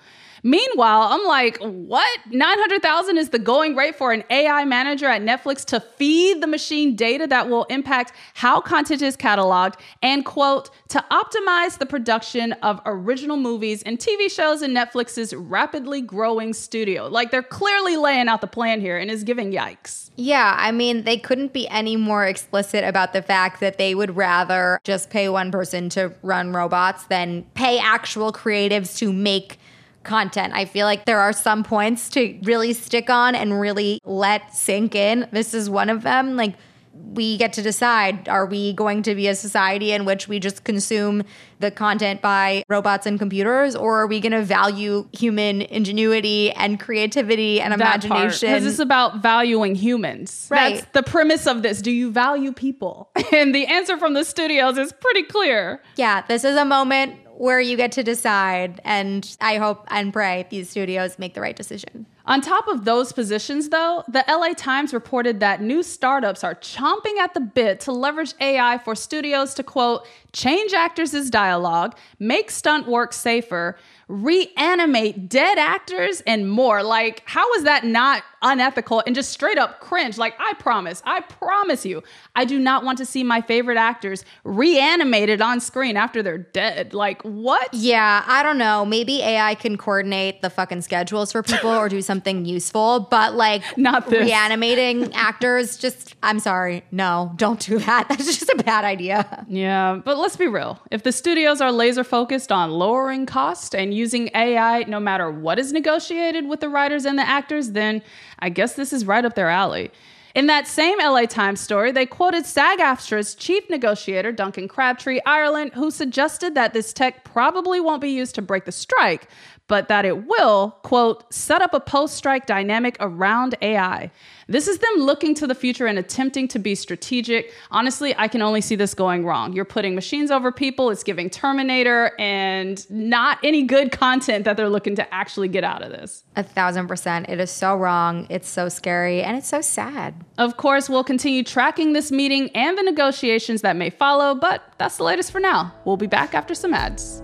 Meanwhile, 0.43 1.03
I'm 1.03 1.25
like, 1.25 1.57
what? 1.59 2.19
900,000 2.29 3.17
is 3.17 3.29
the 3.29 3.39
going 3.39 3.75
rate 3.75 3.95
for 3.95 4.11
an 4.11 4.25
AI 4.29 4.65
manager 4.65 5.05
at 5.05 5.21
Netflix 5.21 5.63
to 5.65 5.79
feed 5.79 6.41
the 6.41 6.47
machine 6.47 6.95
data 6.97 7.25
that 7.27 7.49
will 7.49 7.63
impact 7.65 8.11
how 8.33 8.59
content 8.59 9.01
is 9.01 9.15
cataloged 9.15 9.75
and 10.01 10.25
quote, 10.25 10.69
to 10.89 11.03
optimize 11.11 11.77
the 11.77 11.85
production 11.85 12.51
of 12.61 12.81
original 12.85 13.37
movies 13.37 13.83
and 13.83 13.97
TV 13.99 14.29
shows 14.29 14.61
in 14.61 14.71
Netflix's 14.71 15.33
rapidly 15.33 16.01
growing 16.01 16.53
studio. 16.53 17.07
Like 17.07 17.31
they're 17.31 17.41
clearly 17.41 17.95
laying 17.95 18.27
out 18.27 18.41
the 18.41 18.47
plan 18.47 18.81
here 18.81 18.97
and 18.97 19.09
is 19.09 19.23
giving 19.23 19.51
yikes. 19.51 20.09
Yeah, 20.15 20.55
I 20.59 20.71
mean, 20.71 21.03
they 21.03 21.17
couldn't 21.17 21.53
be 21.53 21.67
any 21.69 21.95
more 21.95 22.25
explicit 22.25 22.83
about 22.83 23.13
the 23.13 23.21
fact 23.21 23.61
that 23.61 23.77
they 23.77 23.95
would 23.95 24.15
rather 24.15 24.79
just 24.83 25.09
pay 25.09 25.29
one 25.29 25.51
person 25.51 25.89
to 25.89 26.13
run 26.21 26.51
robots 26.51 27.05
than 27.05 27.43
pay 27.55 27.79
actual 27.79 28.31
creatives 28.31 28.97
to 28.97 29.11
make 29.11 29.57
content. 30.03 30.53
I 30.53 30.65
feel 30.65 30.85
like 30.85 31.05
there 31.05 31.19
are 31.19 31.33
some 31.33 31.63
points 31.63 32.09
to 32.11 32.37
really 32.43 32.73
stick 32.73 33.09
on 33.09 33.35
and 33.35 33.59
really 33.59 33.99
let 34.05 34.53
sink 34.55 34.95
in. 34.95 35.27
This 35.31 35.53
is 35.53 35.69
one 35.69 35.89
of 35.89 36.03
them. 36.03 36.35
Like, 36.35 36.55
we 36.95 37.37
get 37.37 37.53
to 37.53 37.61
decide 37.63 38.29
are 38.29 38.45
we 38.45 38.71
going 38.73 39.01
to 39.01 39.15
be 39.15 39.27
a 39.27 39.33
society 39.33 39.91
in 39.93 40.05
which 40.05 40.27
we 40.27 40.39
just 40.39 40.63
consume 40.63 41.23
the 41.59 41.71
content 41.71 42.21
by 42.21 42.63
robots 42.69 43.07
and 43.07 43.17
computers 43.17 43.75
or 43.75 44.01
are 44.01 44.05
we 44.05 44.19
going 44.19 44.31
to 44.31 44.43
value 44.43 45.07
human 45.11 45.63
ingenuity 45.63 46.51
and 46.51 46.79
creativity 46.79 47.59
and 47.59 47.73
imagination 47.73 48.47
because 48.47 48.65
it's 48.67 48.77
about 48.77 49.23
valuing 49.23 49.73
humans 49.73 50.47
Right. 50.51 50.75
that's 50.75 50.87
the 50.91 51.01
premise 51.01 51.47
of 51.47 51.63
this 51.63 51.81
do 51.81 51.89
you 51.89 52.11
value 52.11 52.51
people 52.51 53.09
and 53.33 53.55
the 53.55 53.65
answer 53.65 53.97
from 53.97 54.13
the 54.13 54.23
studios 54.23 54.77
is 54.77 54.93
pretty 54.93 55.23
clear 55.23 55.81
yeah 55.95 56.21
this 56.27 56.43
is 56.43 56.55
a 56.55 56.65
moment 56.65 57.15
where 57.37 57.59
you 57.59 57.75
get 57.77 57.91
to 57.91 58.03
decide 58.03 58.81
and 58.83 59.35
i 59.41 59.57
hope 59.57 59.85
and 59.89 60.13
pray 60.13 60.45
these 60.49 60.69
studios 60.69 61.17
make 61.19 61.33
the 61.33 61.41
right 61.41 61.55
decision 61.55 62.05
On 62.25 62.39
top 62.39 62.69
of 62.69 62.85
those 62.85 63.11
positions, 63.11 63.67
though, 63.67 64.03
the 64.07 64.23
LA 64.29 64.53
Times 64.53 64.93
reported 64.93 65.41
that 65.41 65.61
new 65.61 65.83
startups 65.83 66.41
are 66.41 66.55
chomping 66.55 67.17
at 67.17 67.33
the 67.33 67.41
bit 67.41 67.81
to 67.81 67.91
leverage 67.91 68.33
AI 68.39 68.77
for 68.77 68.95
studios 68.95 69.53
to 69.55 69.63
quote, 69.63 70.07
change 70.31 70.71
actors' 70.71 71.29
dialogue, 71.29 71.97
make 72.19 72.49
stunt 72.49 72.87
work 72.87 73.11
safer, 73.11 73.77
reanimate 74.07 75.27
dead 75.27 75.57
actors, 75.57 76.21
and 76.21 76.49
more. 76.49 76.81
Like, 76.81 77.23
how 77.25 77.51
is 77.55 77.63
that 77.63 77.83
not 77.83 78.23
unethical 78.43 79.01
and 79.05 79.15
just 79.15 79.31
straight 79.31 79.57
up 79.57 79.79
cringe? 79.79 80.17
Like, 80.17 80.35
I 80.39 80.53
promise, 80.59 81.01
I 81.05 81.21
promise 81.21 81.85
you, 81.85 82.03
I 82.35 82.45
do 82.45 82.59
not 82.59 82.83
want 82.83 82.97
to 82.99 83.05
see 83.05 83.23
my 83.23 83.41
favorite 83.41 83.77
actors 83.77 84.23
reanimated 84.43 85.41
on 85.41 85.59
screen 85.59 85.97
after 85.97 86.21
they're 86.21 86.37
dead. 86.37 86.93
Like, 86.93 87.21
what? 87.23 87.73
Yeah, 87.73 88.23
I 88.27 88.43
don't 88.43 88.57
know. 88.57 88.85
Maybe 88.85 89.21
AI 89.21 89.55
can 89.55 89.77
coordinate 89.77 90.41
the 90.41 90.49
fucking 90.49 90.81
schedules 90.81 91.31
for 91.31 91.41
people 91.43 91.69
or 91.69 91.89
do 91.89 92.01
something 92.13 92.45
useful, 92.45 93.01
but 93.09 93.35
like 93.35 93.63
Not 93.77 94.09
this. 94.09 94.21
reanimating 94.25 95.13
actors, 95.15 95.77
just 95.77 96.15
I'm 96.21 96.39
sorry. 96.39 96.83
No, 96.91 97.31
don't 97.35 97.59
do 97.59 97.79
that. 97.79 98.07
That's 98.09 98.25
just 98.25 98.49
a 98.49 98.63
bad 98.63 98.85
idea. 98.85 99.45
Yeah, 99.47 100.01
but 100.03 100.17
let's 100.17 100.35
be 100.37 100.47
real. 100.47 100.79
If 100.91 101.03
the 101.03 101.11
studios 101.11 101.61
are 101.61 101.71
laser 101.71 102.03
focused 102.03 102.51
on 102.51 102.71
lowering 102.71 103.25
cost 103.25 103.73
and 103.75 103.93
using 103.93 104.29
AI 104.35 104.83
no 104.87 104.99
matter 104.99 105.31
what 105.31 105.59
is 105.59 105.71
negotiated 105.73 106.47
with 106.47 106.59
the 106.59 106.69
writers 106.69 107.05
and 107.05 107.17
the 107.17 107.27
actors, 107.27 107.71
then 107.71 108.01
I 108.39 108.49
guess 108.49 108.73
this 108.73 108.93
is 108.93 109.05
right 109.05 109.25
up 109.25 109.35
their 109.35 109.49
alley. 109.49 109.91
In 110.35 110.47
that 110.47 110.67
same 110.67 110.97
LA 110.97 111.25
Times 111.25 111.61
story, 111.61 111.91
they 111.91 112.07
quoted 112.07 112.47
SAG 112.47 112.79
AFTRA's 112.79 113.35
chief 113.35 113.69
negotiator, 113.69 114.31
Duncan 114.31 114.67
Crabtree-Ireland, 114.67 115.73
who 115.75 115.91
suggested 115.91 116.55
that 116.55 116.73
this 116.73 116.91
tech 116.91 117.23
probably 117.23 117.79
won't 117.79 118.01
be 118.01 118.09
used 118.09 118.33
to 118.35 118.41
break 118.41 118.65
the 118.65 118.71
strike, 118.71 119.27
but 119.67 119.87
that 119.87 120.05
it 120.05 120.27
will, 120.27 120.71
quote, 120.83 121.31
set 121.33 121.61
up 121.61 121.73
a 121.73 121.79
post 121.79 122.15
strike 122.15 122.45
dynamic 122.45 122.97
around 122.99 123.55
AI. 123.61 124.11
This 124.47 124.67
is 124.67 124.79
them 124.79 124.95
looking 124.97 125.33
to 125.35 125.47
the 125.47 125.55
future 125.55 125.87
and 125.87 125.97
attempting 125.97 126.47
to 126.49 126.59
be 126.59 126.75
strategic. 126.75 127.53
Honestly, 127.71 128.13
I 128.17 128.27
can 128.27 128.41
only 128.41 128.59
see 128.61 128.75
this 128.75 128.93
going 128.93 129.25
wrong. 129.25 129.53
You're 129.53 129.63
putting 129.65 129.95
machines 129.95 130.31
over 130.31 130.51
people, 130.51 130.89
it's 130.89 131.03
giving 131.03 131.29
Terminator 131.29 132.11
and 132.19 132.85
not 132.91 133.39
any 133.43 133.63
good 133.63 133.91
content 133.91 134.45
that 134.45 134.57
they're 134.57 134.69
looking 134.69 134.95
to 134.95 135.13
actually 135.13 135.47
get 135.47 135.63
out 135.63 135.81
of 135.81 135.91
this. 135.91 136.23
A 136.35 136.43
thousand 136.43 136.87
percent. 136.87 137.29
It 137.29 137.39
is 137.39 137.49
so 137.49 137.75
wrong. 137.75 138.27
It's 138.29 138.49
so 138.49 138.69
scary 138.69 139.23
and 139.23 139.37
it's 139.37 139.47
so 139.47 139.61
sad. 139.61 140.13
Of 140.37 140.57
course, 140.57 140.89
we'll 140.89 141.03
continue 141.03 141.43
tracking 141.43 141.93
this 141.93 142.11
meeting 142.11 142.49
and 142.49 142.77
the 142.77 142.83
negotiations 142.83 143.61
that 143.61 143.75
may 143.75 143.89
follow, 143.89 144.35
but 144.35 144.63
that's 144.77 144.97
the 144.97 145.03
latest 145.03 145.31
for 145.31 145.39
now. 145.39 145.73
We'll 145.85 145.97
be 145.97 146.07
back 146.07 146.33
after 146.33 146.53
some 146.53 146.73
ads. 146.73 147.23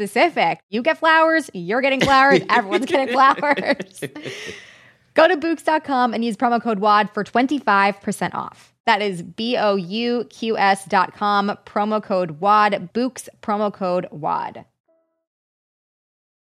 specific. 0.00 0.60
You 0.70 0.82
get 0.82 0.98
flowers, 0.98 1.50
you're 1.52 1.82
getting 1.82 2.00
flowers, 2.00 2.40
everyone's 2.48 2.86
getting 2.86 3.12
flowers. 3.12 4.00
Go 5.14 5.28
to 5.28 5.36
Bouqs.com 5.36 6.14
and 6.14 6.24
use 6.24 6.36
promo 6.36 6.62
code 6.62 6.78
WAD 6.78 7.10
for 7.12 7.24
25% 7.24 8.34
off. 8.34 8.72
That 8.86 9.02
is 9.02 9.22
B 9.22 9.56
O 9.58 9.76
U 9.76 10.24
Q 10.30 10.56
S 10.56 10.86
dot 10.86 11.14
com, 11.14 11.56
promo 11.66 12.02
code 12.02 12.40
WAD, 12.40 12.90
Bouqs, 12.94 13.28
promo 13.42 13.72
code 13.72 14.06
WAD. 14.10 14.64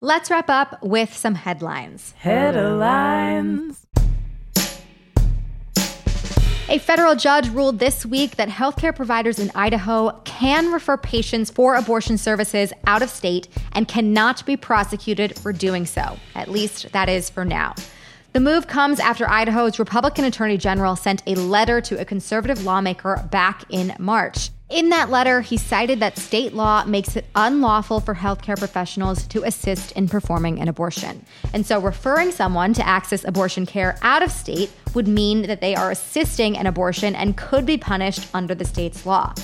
Let's 0.01 0.31
wrap 0.31 0.49
up 0.49 0.83
with 0.83 1.15
some 1.15 1.35
headlines. 1.35 2.13
Headlines. 2.13 3.82
A 6.73 6.79
federal 6.79 7.15
judge 7.15 7.51
ruled 7.51 7.81
this 7.81 8.07
week 8.07 8.37
that 8.37 8.49
healthcare 8.49 8.97
providers 8.97 9.39
in 9.39 9.51
Idaho 9.55 10.19
can 10.25 10.73
refer 10.73 10.97
patients 10.97 11.51
for 11.51 11.75
abortion 11.75 12.17
services 12.17 12.73
out 12.87 13.03
of 13.03 13.11
state 13.11 13.47
and 13.73 13.87
cannot 13.87 14.47
be 14.47 14.57
prosecuted 14.57 15.39
for 15.39 15.53
doing 15.53 15.85
so. 15.85 16.19
At 16.35 16.49
least 16.49 16.91
that 16.93 17.11
is 17.11 17.29
for 17.29 17.45
now. 17.45 17.75
The 18.33 18.41
move 18.41 18.69
comes 18.69 19.01
after 19.01 19.29
Idaho's 19.29 19.79
Republican 19.79 20.25
Attorney 20.25 20.57
General 20.57 20.97
sent 20.97 21.23
a 21.27 21.35
letter 21.35 21.83
to 21.83 22.01
a 22.01 22.07
conservative 22.07 22.65
lawmaker 22.65 23.29
back 23.31 23.65
in 23.69 23.95
March. 23.99 24.49
In 24.73 24.89
that 24.89 25.11
letter, 25.11 25.43
he 25.43 25.59
cited 25.59 26.01
that 26.01 26.17
state 26.17 26.55
law 26.55 26.83
makes 26.87 27.15
it 27.15 27.27
unlawful 27.35 28.01
for 28.01 28.15
healthcare 28.15 28.59
professionals 28.59 29.27
to 29.27 29.43
assist 29.43 29.93
in 29.93 30.09
performing 30.09 30.59
an 30.61 30.69
abortion. 30.69 31.27
And 31.53 31.67
so, 31.67 31.79
referring 31.79 32.31
someone 32.31 32.73
to 32.73 32.87
access 32.87 33.23
abortion 33.23 33.67
care 33.67 33.99
out 34.01 34.23
of 34.23 34.33
state 34.33 34.71
would 34.95 35.07
mean 35.07 35.43
that 35.43 35.61
they 35.61 35.75
are 35.75 35.91
assisting 35.91 36.57
an 36.57 36.67
abortion 36.67 37.15
and 37.15 37.37
could 37.37 37.67
be 37.67 37.77
punished 37.77 38.27
under 38.33 38.55
the 38.55 38.65
state's 38.65 39.05
law. 39.05 39.35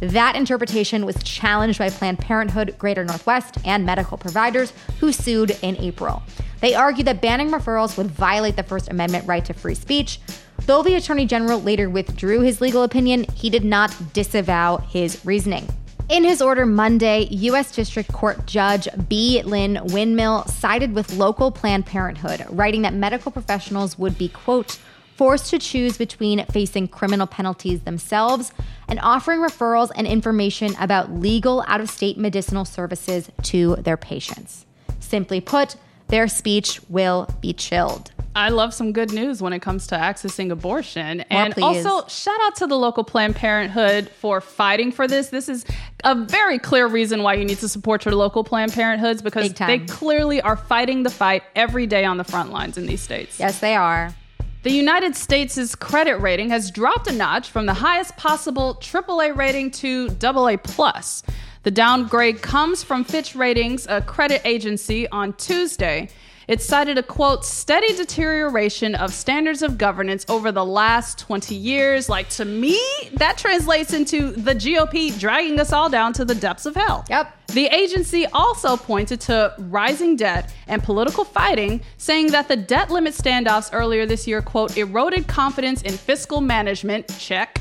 That 0.00 0.36
interpretation 0.36 1.06
was 1.06 1.16
challenged 1.22 1.78
by 1.78 1.88
Planned 1.88 2.18
Parenthood, 2.18 2.76
Greater 2.78 3.04
Northwest, 3.04 3.56
and 3.64 3.86
medical 3.86 4.18
providers 4.18 4.74
who 5.00 5.12
sued 5.12 5.56
in 5.62 5.78
April. 5.78 6.22
They 6.60 6.74
argued 6.74 7.06
that 7.06 7.22
banning 7.22 7.50
referrals 7.50 7.96
would 7.96 8.10
violate 8.10 8.56
the 8.56 8.62
First 8.62 8.90
Amendment 8.90 9.26
right 9.26 9.44
to 9.46 9.54
free 9.54 9.74
speech, 9.74 10.20
Though 10.66 10.82
the 10.82 10.94
Attorney 10.94 11.26
General 11.26 11.60
later 11.60 11.90
withdrew 11.90 12.40
his 12.40 12.62
legal 12.62 12.84
opinion, 12.84 13.26
he 13.34 13.50
did 13.50 13.64
not 13.64 13.94
disavow 14.14 14.78
his 14.78 15.22
reasoning. 15.22 15.68
In 16.08 16.24
his 16.24 16.40
order 16.40 16.64
Monday, 16.64 17.24
U.S. 17.30 17.70
District 17.70 18.10
Court 18.10 18.46
Judge 18.46 18.88
B. 19.08 19.42
Lynn 19.42 19.76
Winmill 19.76 20.48
sided 20.48 20.94
with 20.94 21.16
local 21.16 21.50
Planned 21.50 21.84
Parenthood, 21.84 22.46
writing 22.48 22.80
that 22.82 22.94
medical 22.94 23.30
professionals 23.30 23.98
would 23.98 24.16
be, 24.16 24.30
quote, 24.30 24.78
forced 25.16 25.50
to 25.50 25.58
choose 25.58 25.98
between 25.98 26.46
facing 26.46 26.88
criminal 26.88 27.26
penalties 27.26 27.82
themselves 27.82 28.52
and 28.88 28.98
offering 29.00 29.40
referrals 29.40 29.90
and 29.94 30.06
information 30.06 30.74
about 30.80 31.12
legal 31.12 31.62
out 31.68 31.82
of 31.82 31.90
state 31.90 32.16
medicinal 32.16 32.64
services 32.64 33.30
to 33.42 33.76
their 33.76 33.98
patients. 33.98 34.64
Simply 34.98 35.42
put, 35.42 35.76
their 36.14 36.28
speech 36.28 36.80
will 36.88 37.28
be 37.40 37.52
chilled. 37.52 38.12
I 38.36 38.50
love 38.50 38.72
some 38.72 38.92
good 38.92 39.12
news 39.12 39.42
when 39.42 39.52
it 39.52 39.62
comes 39.62 39.88
to 39.88 39.96
accessing 39.96 40.52
abortion. 40.52 41.18
More 41.18 41.26
and 41.28 41.54
please. 41.54 41.84
also, 41.84 42.06
shout 42.06 42.38
out 42.44 42.54
to 42.56 42.68
the 42.68 42.76
local 42.76 43.02
Planned 43.02 43.34
Parenthood 43.34 44.08
for 44.10 44.40
fighting 44.40 44.92
for 44.92 45.08
this. 45.08 45.30
This 45.30 45.48
is 45.48 45.64
a 46.04 46.14
very 46.14 46.60
clear 46.60 46.86
reason 46.86 47.24
why 47.24 47.34
you 47.34 47.44
need 47.44 47.58
to 47.58 47.68
support 47.68 48.04
your 48.04 48.14
local 48.14 48.44
Planned 48.44 48.70
Parenthoods 48.70 49.22
because 49.22 49.52
they 49.54 49.80
clearly 49.80 50.40
are 50.40 50.56
fighting 50.56 51.02
the 51.02 51.10
fight 51.10 51.42
every 51.56 51.84
day 51.84 52.04
on 52.04 52.16
the 52.16 52.24
front 52.24 52.52
lines 52.52 52.78
in 52.78 52.86
these 52.86 53.00
states. 53.00 53.40
Yes, 53.40 53.58
they 53.58 53.74
are. 53.74 54.14
The 54.62 54.70
United 54.70 55.16
States' 55.16 55.74
credit 55.74 56.20
rating 56.20 56.50
has 56.50 56.70
dropped 56.70 57.08
a 57.08 57.12
notch 57.12 57.50
from 57.50 57.66
the 57.66 57.74
highest 57.74 58.16
possible 58.16 58.76
AAA 58.76 59.36
rating 59.36 59.72
to 59.72 60.16
AA 60.22 60.56
plus. 60.58 61.24
The 61.64 61.70
downgrade 61.70 62.42
comes 62.42 62.82
from 62.82 63.04
Fitch 63.04 63.34
Ratings, 63.34 63.86
a 63.88 64.02
credit 64.02 64.42
agency, 64.44 65.08
on 65.08 65.32
Tuesday. 65.32 66.10
It 66.46 66.60
cited 66.60 66.98
a 66.98 67.02
quote, 67.02 67.42
steady 67.42 67.96
deterioration 67.96 68.94
of 68.94 69.14
standards 69.14 69.62
of 69.62 69.78
governance 69.78 70.26
over 70.28 70.52
the 70.52 70.62
last 70.62 71.18
20 71.20 71.54
years. 71.54 72.10
Like 72.10 72.28
to 72.30 72.44
me, 72.44 72.78
that 73.14 73.38
translates 73.38 73.94
into 73.94 74.32
the 74.32 74.54
GOP 74.54 75.18
dragging 75.18 75.58
us 75.58 75.72
all 75.72 75.88
down 75.88 76.12
to 76.12 76.26
the 76.26 76.34
depths 76.34 76.66
of 76.66 76.74
hell. 76.74 77.06
Yep. 77.08 77.34
The 77.54 77.64
agency 77.68 78.26
also 78.26 78.76
pointed 78.76 79.22
to 79.22 79.54
rising 79.56 80.16
debt 80.16 80.52
and 80.66 80.82
political 80.82 81.24
fighting, 81.24 81.80
saying 81.96 82.26
that 82.32 82.46
the 82.46 82.56
debt 82.56 82.90
limit 82.90 83.14
standoffs 83.14 83.70
earlier 83.72 84.04
this 84.04 84.26
year, 84.26 84.42
quote, 84.42 84.76
eroded 84.76 85.26
confidence 85.28 85.80
in 85.80 85.94
fiscal 85.94 86.42
management, 86.42 87.08
check. 87.18 87.58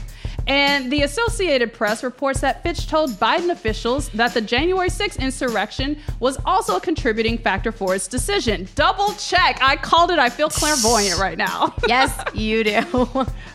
And 0.47 0.91
the 0.91 1.03
Associated 1.03 1.73
Press 1.73 2.03
reports 2.03 2.41
that 2.41 2.63
Fitch 2.63 2.87
told 2.87 3.11
Biden 3.11 3.49
officials 3.49 4.09
that 4.09 4.33
the 4.33 4.41
January 4.41 4.89
6th 4.89 5.19
insurrection 5.19 5.97
was 6.19 6.37
also 6.45 6.75
a 6.75 6.81
contributing 6.81 7.37
factor 7.37 7.71
for 7.71 7.95
its 7.95 8.07
decision. 8.07 8.67
Double 8.75 9.13
check. 9.13 9.59
I 9.61 9.75
called 9.77 10.11
it. 10.11 10.19
I 10.19 10.29
feel 10.29 10.49
clairvoyant 10.49 11.19
right 11.19 11.37
now. 11.37 11.73
Yes, 11.87 12.17
you 12.33 12.63
do. 12.63 12.81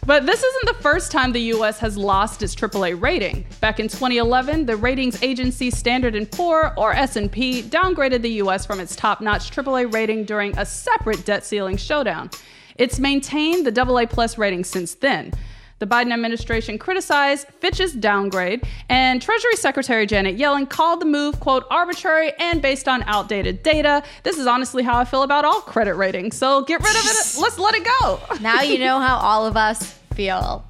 But 0.06 0.26
this 0.26 0.42
isn't 0.42 0.66
the 0.66 0.76
first 0.80 1.10
time 1.10 1.32
the 1.32 1.40
U.S. 1.40 1.78
has 1.80 1.96
lost 1.96 2.42
its 2.42 2.54
AAA 2.54 3.00
rating. 3.00 3.46
Back 3.60 3.80
in 3.80 3.88
2011, 3.88 4.66
the 4.66 4.76
ratings 4.76 5.22
agency 5.22 5.70
Standard 5.70 6.30
& 6.30 6.32
Poor, 6.32 6.72
or 6.76 6.92
S&P, 6.92 7.62
downgraded 7.62 8.22
the 8.22 8.30
U.S. 8.34 8.64
from 8.64 8.80
its 8.80 8.94
top-notch 8.94 9.50
AAA 9.50 9.92
rating 9.92 10.24
during 10.24 10.56
a 10.58 10.64
separate 10.64 11.24
debt 11.24 11.44
ceiling 11.44 11.76
showdown. 11.76 12.30
It's 12.76 13.00
maintained 13.00 13.66
the 13.66 13.82
AA 13.82 14.06
plus 14.06 14.38
rating 14.38 14.62
since 14.64 14.94
then. 14.94 15.32
The 15.78 15.86
Biden 15.86 16.12
administration 16.12 16.76
criticized 16.76 17.46
Fitch's 17.60 17.92
downgrade, 17.92 18.66
and 18.88 19.22
Treasury 19.22 19.54
Secretary 19.54 20.06
Janet 20.06 20.36
Yellen 20.36 20.68
called 20.68 21.00
the 21.00 21.06
move, 21.06 21.38
quote, 21.38 21.64
arbitrary 21.70 22.32
and 22.40 22.60
based 22.60 22.88
on 22.88 23.04
outdated 23.04 23.62
data. 23.62 24.02
This 24.24 24.38
is 24.38 24.48
honestly 24.48 24.82
how 24.82 24.98
I 24.98 25.04
feel 25.04 25.22
about 25.22 25.44
all 25.44 25.60
credit 25.60 25.94
ratings. 25.94 26.36
So 26.36 26.62
get 26.64 26.80
rid 26.80 26.96
of 26.96 27.04
it. 27.04 27.36
Let's 27.40 27.58
let 27.58 27.74
it 27.76 27.86
go. 28.00 28.20
now 28.40 28.62
you 28.62 28.78
know 28.78 28.98
how 28.98 29.18
all 29.18 29.46
of 29.46 29.56
us 29.56 29.92
feel. 30.14 30.64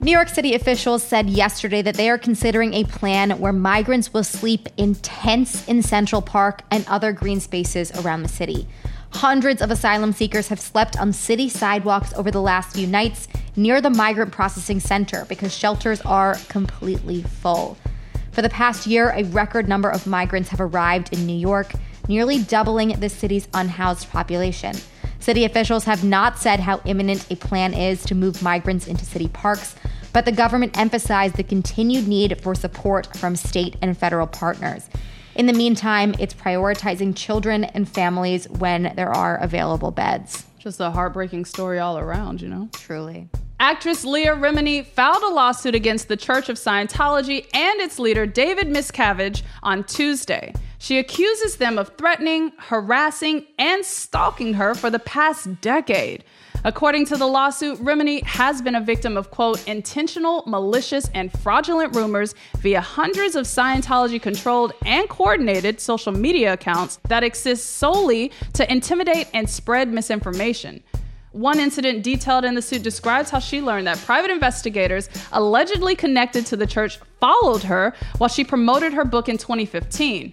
New 0.00 0.10
York 0.10 0.28
City 0.28 0.54
officials 0.54 1.02
said 1.02 1.28
yesterday 1.30 1.82
that 1.82 1.94
they 1.94 2.08
are 2.10 2.18
considering 2.18 2.74
a 2.74 2.84
plan 2.84 3.38
where 3.38 3.52
migrants 3.52 4.12
will 4.12 4.24
sleep 4.24 4.68
in 4.76 4.94
tents 4.96 5.68
in 5.68 5.80
Central 5.82 6.20
Park 6.20 6.62
and 6.72 6.84
other 6.88 7.12
green 7.12 7.38
spaces 7.38 7.92
around 7.92 8.22
the 8.22 8.28
city. 8.28 8.66
Hundreds 9.14 9.62
of 9.62 9.70
asylum 9.70 10.12
seekers 10.12 10.48
have 10.48 10.58
slept 10.58 10.98
on 10.98 11.12
city 11.12 11.48
sidewalks 11.48 12.12
over 12.14 12.30
the 12.30 12.40
last 12.40 12.74
few 12.74 12.86
nights 12.86 13.28
near 13.54 13.80
the 13.80 13.90
migrant 13.90 14.32
processing 14.32 14.80
center 14.80 15.24
because 15.28 15.54
shelters 15.54 16.00
are 16.02 16.36
completely 16.48 17.22
full. 17.22 17.76
For 18.32 18.42
the 18.42 18.48
past 18.48 18.86
year, 18.86 19.10
a 19.10 19.24
record 19.24 19.68
number 19.68 19.90
of 19.90 20.06
migrants 20.06 20.48
have 20.48 20.60
arrived 20.60 21.12
in 21.12 21.26
New 21.26 21.36
York, 21.36 21.72
nearly 22.08 22.42
doubling 22.42 22.98
the 22.98 23.10
city's 23.10 23.46
unhoused 23.52 24.10
population. 24.10 24.74
City 25.20 25.44
officials 25.44 25.84
have 25.84 26.02
not 26.02 26.38
said 26.38 26.60
how 26.60 26.80
imminent 26.84 27.30
a 27.30 27.36
plan 27.36 27.74
is 27.74 28.02
to 28.04 28.14
move 28.14 28.42
migrants 28.42 28.88
into 28.88 29.04
city 29.04 29.28
parks, 29.28 29.76
but 30.12 30.24
the 30.24 30.32
government 30.32 30.76
emphasized 30.76 31.36
the 31.36 31.44
continued 31.44 32.08
need 32.08 32.40
for 32.42 32.54
support 32.54 33.16
from 33.16 33.36
state 33.36 33.76
and 33.80 33.96
federal 33.96 34.26
partners. 34.26 34.88
In 35.34 35.46
the 35.46 35.52
meantime, 35.54 36.14
it's 36.18 36.34
prioritizing 36.34 37.16
children 37.16 37.64
and 37.64 37.88
families 37.88 38.48
when 38.50 38.92
there 38.96 39.10
are 39.10 39.38
available 39.38 39.90
beds. 39.90 40.44
Just 40.58 40.78
a 40.78 40.90
heartbreaking 40.90 41.46
story 41.46 41.78
all 41.78 41.98
around, 41.98 42.42
you 42.42 42.48
know? 42.48 42.68
Truly. 42.72 43.28
Actress 43.58 44.04
Leah 44.04 44.34
Remini 44.34 44.84
filed 44.84 45.22
a 45.22 45.28
lawsuit 45.28 45.74
against 45.74 46.08
the 46.08 46.16
Church 46.16 46.48
of 46.48 46.56
Scientology 46.56 47.46
and 47.54 47.80
its 47.80 47.98
leader, 47.98 48.26
David 48.26 48.66
Miscavige, 48.68 49.42
on 49.62 49.84
Tuesday. 49.84 50.52
She 50.78 50.98
accuses 50.98 51.56
them 51.56 51.78
of 51.78 51.96
threatening, 51.96 52.52
harassing, 52.58 53.46
and 53.58 53.84
stalking 53.84 54.54
her 54.54 54.74
for 54.74 54.90
the 54.90 54.98
past 54.98 55.60
decade. 55.60 56.24
According 56.64 57.06
to 57.06 57.16
the 57.16 57.26
lawsuit, 57.26 57.78
Remini 57.80 58.22
has 58.22 58.62
been 58.62 58.76
a 58.76 58.80
victim 58.80 59.16
of, 59.16 59.32
quote, 59.32 59.66
intentional, 59.66 60.44
malicious, 60.46 61.10
and 61.12 61.32
fraudulent 61.40 61.96
rumors 61.96 62.36
via 62.58 62.80
hundreds 62.80 63.34
of 63.34 63.46
Scientology 63.46 64.22
controlled 64.22 64.72
and 64.86 65.08
coordinated 65.08 65.80
social 65.80 66.12
media 66.12 66.52
accounts 66.52 67.00
that 67.08 67.24
exist 67.24 67.78
solely 67.78 68.30
to 68.52 68.70
intimidate 68.70 69.26
and 69.34 69.50
spread 69.50 69.92
misinformation. 69.92 70.84
One 71.32 71.58
incident 71.58 72.04
detailed 72.04 72.44
in 72.44 72.54
the 72.54 72.62
suit 72.62 72.84
describes 72.84 73.30
how 73.30 73.40
she 73.40 73.60
learned 73.60 73.88
that 73.88 73.98
private 73.98 74.30
investigators 74.30 75.08
allegedly 75.32 75.96
connected 75.96 76.46
to 76.46 76.56
the 76.56 76.66
church 76.66 77.00
followed 77.18 77.64
her 77.64 77.92
while 78.18 78.28
she 78.28 78.44
promoted 78.44 78.92
her 78.92 79.04
book 79.04 79.28
in 79.28 79.36
2015. 79.36 80.32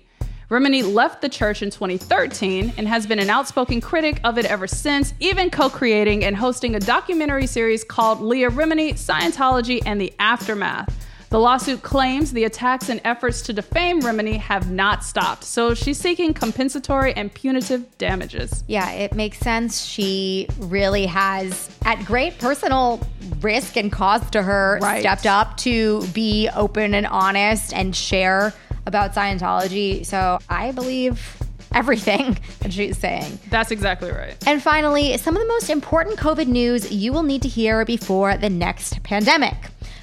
Remini 0.49 0.81
left 0.81 1.21
the 1.21 1.29
church 1.29 1.61
in 1.61 1.69
2013 1.69 2.73
and 2.77 2.87
has 2.87 3.05
been 3.05 3.19
an 3.19 3.29
outspoken 3.29 3.81
critic 3.81 4.19
of 4.23 4.39
it 4.39 4.45
ever 4.45 4.65
since, 4.65 5.13
even 5.19 5.51
co 5.51 5.69
creating 5.69 6.23
and 6.23 6.35
hosting 6.35 6.73
a 6.75 6.79
documentary 6.79 7.45
series 7.45 7.83
called 7.83 8.19
Leah 8.19 8.49
Remini 8.49 8.93
Scientology 8.93 9.79
and 9.85 10.01
the 10.01 10.11
Aftermath. 10.19 10.91
The 11.29 11.37
lawsuit 11.39 11.83
claims 11.83 12.33
the 12.33 12.45
attacks 12.45 12.89
and 12.89 12.99
efforts 13.05 13.43
to 13.43 13.53
defame 13.53 14.01
Remini 14.01 14.39
have 14.39 14.71
not 14.71 15.03
stopped, 15.03 15.43
so 15.43 15.75
she's 15.75 15.99
seeking 15.99 16.33
compensatory 16.33 17.13
and 17.13 17.31
punitive 17.31 17.95
damages. 17.99 18.63
Yeah, 18.65 18.89
it 18.89 19.13
makes 19.13 19.37
sense. 19.37 19.85
She 19.85 20.47
really 20.57 21.05
has, 21.05 21.69
at 21.85 22.03
great 22.05 22.39
personal 22.39 22.99
risk 23.41 23.77
and 23.77 23.91
cost 23.91 24.33
to 24.33 24.41
her, 24.41 24.79
Right. 24.81 25.01
stepped 25.01 25.27
up 25.27 25.57
to 25.57 26.01
be 26.07 26.49
open 26.55 26.95
and 26.95 27.05
honest 27.05 27.71
and 27.75 27.95
share 27.95 28.51
about 28.85 29.13
Scientology. 29.13 30.05
So 30.05 30.39
I 30.49 30.71
believe 30.71 31.37
everything 31.73 32.37
that 32.59 32.73
she's 32.73 32.97
saying. 32.97 33.39
That's 33.49 33.71
exactly 33.71 34.11
right. 34.11 34.35
And 34.47 34.61
finally, 34.61 35.17
some 35.17 35.35
of 35.35 35.41
the 35.41 35.47
most 35.47 35.69
important 35.69 36.17
COVID 36.17 36.47
news 36.47 36.91
you 36.91 37.13
will 37.13 37.23
need 37.23 37.41
to 37.43 37.47
hear 37.47 37.85
before 37.85 38.37
the 38.37 38.49
next 38.49 39.01
pandemic. 39.03 39.55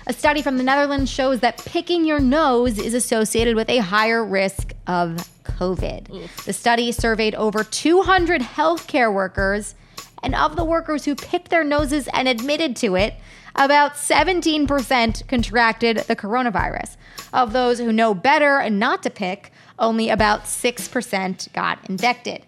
A 0.09 0.13
study 0.13 0.41
from 0.41 0.57
the 0.57 0.63
Netherlands 0.63 1.11
shows 1.11 1.41
that 1.41 1.59
picking 1.65 2.05
your 2.05 2.21
nose 2.21 2.79
is 2.79 2.95
associated 2.95 3.57
with 3.57 3.69
a 3.69 3.79
higher 3.79 4.25
risk 4.25 4.73
of 4.87 5.29
COVID. 5.43 6.45
The 6.45 6.53
study 6.53 6.93
surveyed 6.93 7.35
over 7.35 7.65
200 7.65 8.41
healthcare 8.41 9.13
workers, 9.13 9.75
and 10.23 10.35
of 10.35 10.55
the 10.55 10.65
workers 10.65 11.05
who 11.05 11.17
picked 11.17 11.51
their 11.51 11.65
noses 11.65 12.09
and 12.13 12.29
admitted 12.29 12.77
to 12.77 12.95
it, 12.95 13.15
about 13.57 13.95
17% 13.95 15.27
contracted 15.27 15.97
the 15.99 16.17
coronavirus. 16.17 16.97
Of 17.37 17.53
those 17.53 17.79
who 17.79 17.93
know 17.93 18.15
better 18.15 18.59
and 18.61 18.81
not 18.81 19.03
to 19.03 19.11
pick, 19.11 19.53
only 19.79 20.09
about 20.09 20.45
6% 20.45 21.53
got 21.53 21.79
infected. 21.87 22.43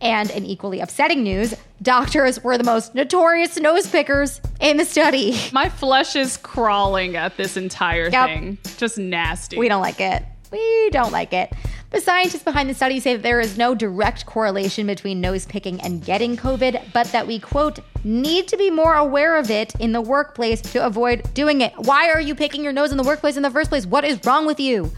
And 0.00 0.30
in 0.32 0.44
equally 0.44 0.80
upsetting 0.80 1.22
news, 1.22 1.54
doctors 1.80 2.42
were 2.42 2.58
the 2.58 2.64
most 2.64 2.92
notorious 2.92 3.56
nose 3.56 3.86
pickers 3.86 4.40
in 4.58 4.78
the 4.78 4.84
study. 4.84 5.38
My 5.52 5.68
flesh 5.68 6.16
is 6.16 6.38
crawling 6.38 7.14
at 7.14 7.36
this 7.36 7.56
entire 7.56 8.08
Yep. 8.10 8.26
thing. 8.26 8.58
Just 8.78 8.98
nasty. 8.98 9.58
We 9.58 9.68
don't 9.68 9.80
like 9.80 10.00
it. 10.00 10.24
We 10.50 10.90
don't 10.90 11.12
like 11.12 11.32
it. 11.32 11.52
The 11.92 12.00
scientists 12.00 12.42
behind 12.42 12.70
the 12.70 12.74
study 12.74 13.00
say 13.00 13.16
that 13.16 13.22
there 13.22 13.38
is 13.38 13.58
no 13.58 13.74
direct 13.74 14.24
correlation 14.24 14.86
between 14.86 15.20
nose 15.20 15.44
picking 15.44 15.78
and 15.82 16.02
getting 16.02 16.38
COVID, 16.38 16.90
but 16.94 17.08
that 17.08 17.26
we, 17.26 17.38
quote, 17.38 17.80
need 18.02 18.48
to 18.48 18.56
be 18.56 18.70
more 18.70 18.94
aware 18.94 19.36
of 19.36 19.50
it 19.50 19.74
in 19.74 19.92
the 19.92 20.00
workplace 20.00 20.62
to 20.62 20.86
avoid 20.86 21.22
doing 21.34 21.60
it. 21.60 21.74
Why 21.76 22.08
are 22.08 22.20
you 22.20 22.34
picking 22.34 22.64
your 22.64 22.72
nose 22.72 22.92
in 22.92 22.96
the 22.96 23.02
workplace 23.02 23.36
in 23.36 23.42
the 23.42 23.50
first 23.50 23.68
place? 23.68 23.84
What 23.84 24.06
is 24.06 24.18
wrong 24.24 24.46
with 24.46 24.58
you? 24.58 24.90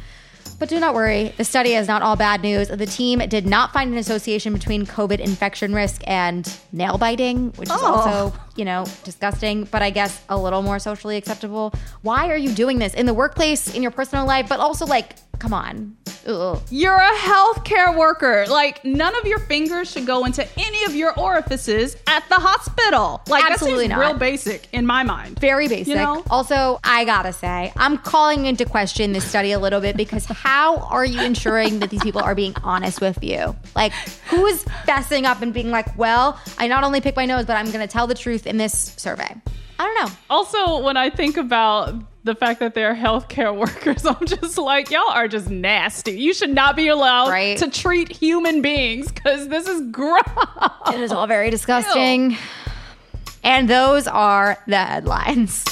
But 0.61 0.69
do 0.69 0.79
not 0.79 0.95
worry, 0.95 1.35
the 1.37 1.43
study 1.43 1.75
is 1.75 1.89
not 1.89 2.03
all 2.03 2.15
bad 2.15 2.43
news. 2.43 2.69
The 2.69 2.87
team 2.87 3.19
did 3.19 3.45
not 3.45 3.73
find 3.73 3.91
an 3.91 3.99
association 3.99 4.53
between 4.53 4.87
COVID 4.87 5.19
infection 5.19 5.75
risk 5.75 6.01
and 6.07 6.49
nail 6.71 6.97
biting, 6.97 7.51
which 7.57 7.69
is 7.69 7.75
also, 7.75 8.33
oh. 8.33 8.45
you 8.55 8.65
know, 8.65 8.87
disgusting, 9.03 9.65
but 9.65 9.83
I 9.83 9.91
guess 9.91 10.23
a 10.29 10.39
little 10.39 10.63
more 10.63 10.79
socially 10.79 11.17
acceptable. 11.17 11.75
Why 12.03 12.31
are 12.31 12.37
you 12.37 12.53
doing 12.53 12.79
this 12.79 12.95
in 12.95 13.07
the 13.07 13.15
workplace, 13.15 13.75
in 13.75 13.83
your 13.83 13.91
personal 13.91 14.27
life, 14.27 14.49
but 14.49 14.61
also 14.61 14.87
like, 14.87 15.17
come 15.39 15.53
on. 15.53 15.97
Ugh. 16.27 16.61
You're 16.71 16.97
a 16.97 17.13
healthcare 17.17 17.97
worker. 17.97 18.47
Like 18.49 18.85
none 18.85 19.15
of 19.17 19.27
your 19.27 19.39
fingers 19.41 19.91
should 19.91 20.07
go 20.07 20.25
into 20.25 20.47
any 20.59 20.85
of 20.85 20.95
your 20.95 21.19
orifices 21.19 21.97
at 22.07 22.27
the 22.29 22.37
hospital. 22.37 23.23
Like 23.29 23.45
Absolutely 23.45 23.89
not. 23.89 23.99
real 23.99 24.15
basic 24.15 24.69
in 24.73 24.87
my 24.87 25.03
mind. 25.03 25.39
Very 25.39 25.69
basic. 25.69 25.89
You 25.89 25.97
know? 25.97 26.25
Also, 26.31 26.81
I 26.83 27.05
gotta 27.05 27.33
say, 27.33 27.73
I'm 27.77 27.99
calling 27.99 28.47
into 28.47 28.65
question 28.65 29.13
this 29.13 29.29
study 29.29 29.53
a 29.53 29.59
little 29.59 29.81
bit 29.81 29.97
because 29.97 30.25
how 30.27 30.79
are 30.79 31.05
you 31.05 31.21
ensuring 31.21 31.81
that 31.81 31.91
these 31.91 32.03
people 32.03 32.23
are 32.23 32.35
being 32.35 32.55
honest 32.63 33.01
with 33.01 33.23
you? 33.23 33.55
Like, 33.77 33.93
who 34.29 34.47
is 34.47 34.65
fessing 34.87 35.25
up 35.25 35.43
and 35.43 35.53
being 35.53 35.71
like, 35.71 35.97
well, 35.99 36.41
I 36.59 36.69
not 36.69 36.85
only 36.85 37.01
pick 37.01 37.17
my 37.17 37.27
nose, 37.27 37.45
but 37.45 37.57
I'm 37.57 37.71
gonna 37.71 37.87
tell 37.87 38.07
the 38.07 38.15
truth 38.15 38.47
in 38.47 38.57
this 38.57 38.95
survey? 38.97 39.35
I 39.79 39.85
don't 39.85 39.95
know. 40.07 40.17
Also, 40.31 40.83
when 40.83 40.97
I 40.97 41.11
think 41.11 41.37
about 41.37 41.95
the 42.25 42.35
fact 42.35 42.61
that 42.61 42.75
they're 42.75 42.95
healthcare 42.95 43.57
workers, 43.59 44.05
I'm 44.05 44.27
just 44.27 44.59
like, 44.59 44.91
y'all 44.91 45.11
are 45.11 45.29
just 45.29 45.51
nasty. 45.51 46.13
You 46.19 46.35
should 46.35 46.51
not 46.51 46.75
be 46.75 46.89
allowed 46.89 47.29
Right. 47.29 47.59
to 47.59 47.71
treat 47.71 48.11
human 48.11 48.63
beings 48.63 49.13
because 49.13 49.49
this 49.49 49.69
is 49.69 49.83
gross. 49.91 50.23
It 50.89 51.01
is 51.01 51.13
all 51.13 51.27
very 51.27 51.51
disgusting. 51.51 52.37
And 53.43 53.69
those 53.69 54.07
are 54.09 54.59
the 54.67 54.79
headlines. 54.79 55.65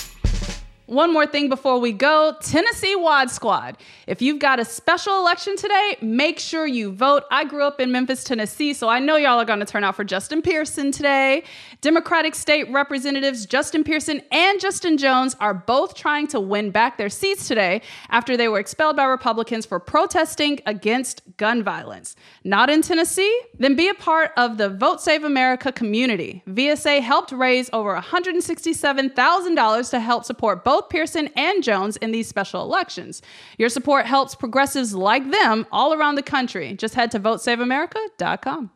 One 0.87 1.11
more 1.11 1.27
thing 1.27 1.49
before 1.49 1.79
we 1.79 1.91
go 1.93 2.37
Tennessee 2.43 2.95
Wad 2.97 3.31
Squad. 3.31 3.79
If 4.07 4.21
you've 4.21 4.39
got 4.39 4.61
a 4.61 4.65
special 4.67 5.17
election 5.21 5.57
today, 5.57 5.97
make 6.03 6.39
sure 6.39 6.67
you 6.67 6.93
vote. 6.93 7.23
I 7.31 7.45
grew 7.45 7.63
up 7.65 7.81
in 7.81 7.91
Memphis, 7.93 8.25
Tennessee, 8.25 8.75
so 8.75 8.91
I 8.91 8.99
know 8.99 9.17
y'all 9.17 9.39
are 9.41 9.47
going 9.47 9.61
to 9.61 9.65
turn 9.65 9.85
out 9.85 9.97
for 9.97 10.05
Justin 10.05 10.43
Pearson 10.43 10.93
today. 10.93 11.45
Democratic 11.83 12.35
State 12.37 12.71
Representatives 12.71 13.45
Justin 13.45 13.83
Pearson 13.83 14.23
and 14.31 14.61
Justin 14.61 14.97
Jones 14.97 15.35
are 15.41 15.53
both 15.53 15.97
trying 15.97 16.29
to 16.29 16.39
win 16.39 16.71
back 16.71 16.97
their 16.97 17.09
seats 17.09 17.49
today 17.49 17.83
after 18.09 18.37
they 18.37 18.47
were 18.47 18.61
expelled 18.61 18.95
by 18.95 19.03
Republicans 19.03 19.67
for 19.67 19.81
protesting 19.81 20.61
against 20.65 21.23
gun 21.39 21.65
violence. 21.65 22.15
Not 22.45 22.71
in 22.71 22.83
Tennessee? 22.83 23.37
Then 23.59 23.75
be 23.75 23.89
a 23.89 23.95
part 23.95 24.31
of 24.37 24.59
the 24.59 24.69
Vote 24.69 25.01
Save 25.01 25.25
America 25.25 25.73
community. 25.73 26.45
VSA 26.47 27.01
helped 27.01 27.33
raise 27.33 27.69
over 27.73 28.01
$167,000 28.01 29.91
to 29.91 29.99
help 29.99 30.25
support 30.25 30.63
both 30.63 30.89
Pearson 30.89 31.31
and 31.35 31.65
Jones 31.65 31.97
in 31.97 32.13
these 32.13 32.29
special 32.29 32.63
elections. 32.63 33.23
Your 33.59 33.69
support 33.69 34.07
helps 34.07 34.37
progressives 34.37 34.95
like 34.95 35.33
them 35.33 35.67
all 35.73 35.93
around 35.93 36.15
the 36.15 36.23
country. 36.23 36.75
Just 36.75 36.95
head 36.95 37.11
to 37.11 37.19
votesaveamerica.com. 37.19 38.71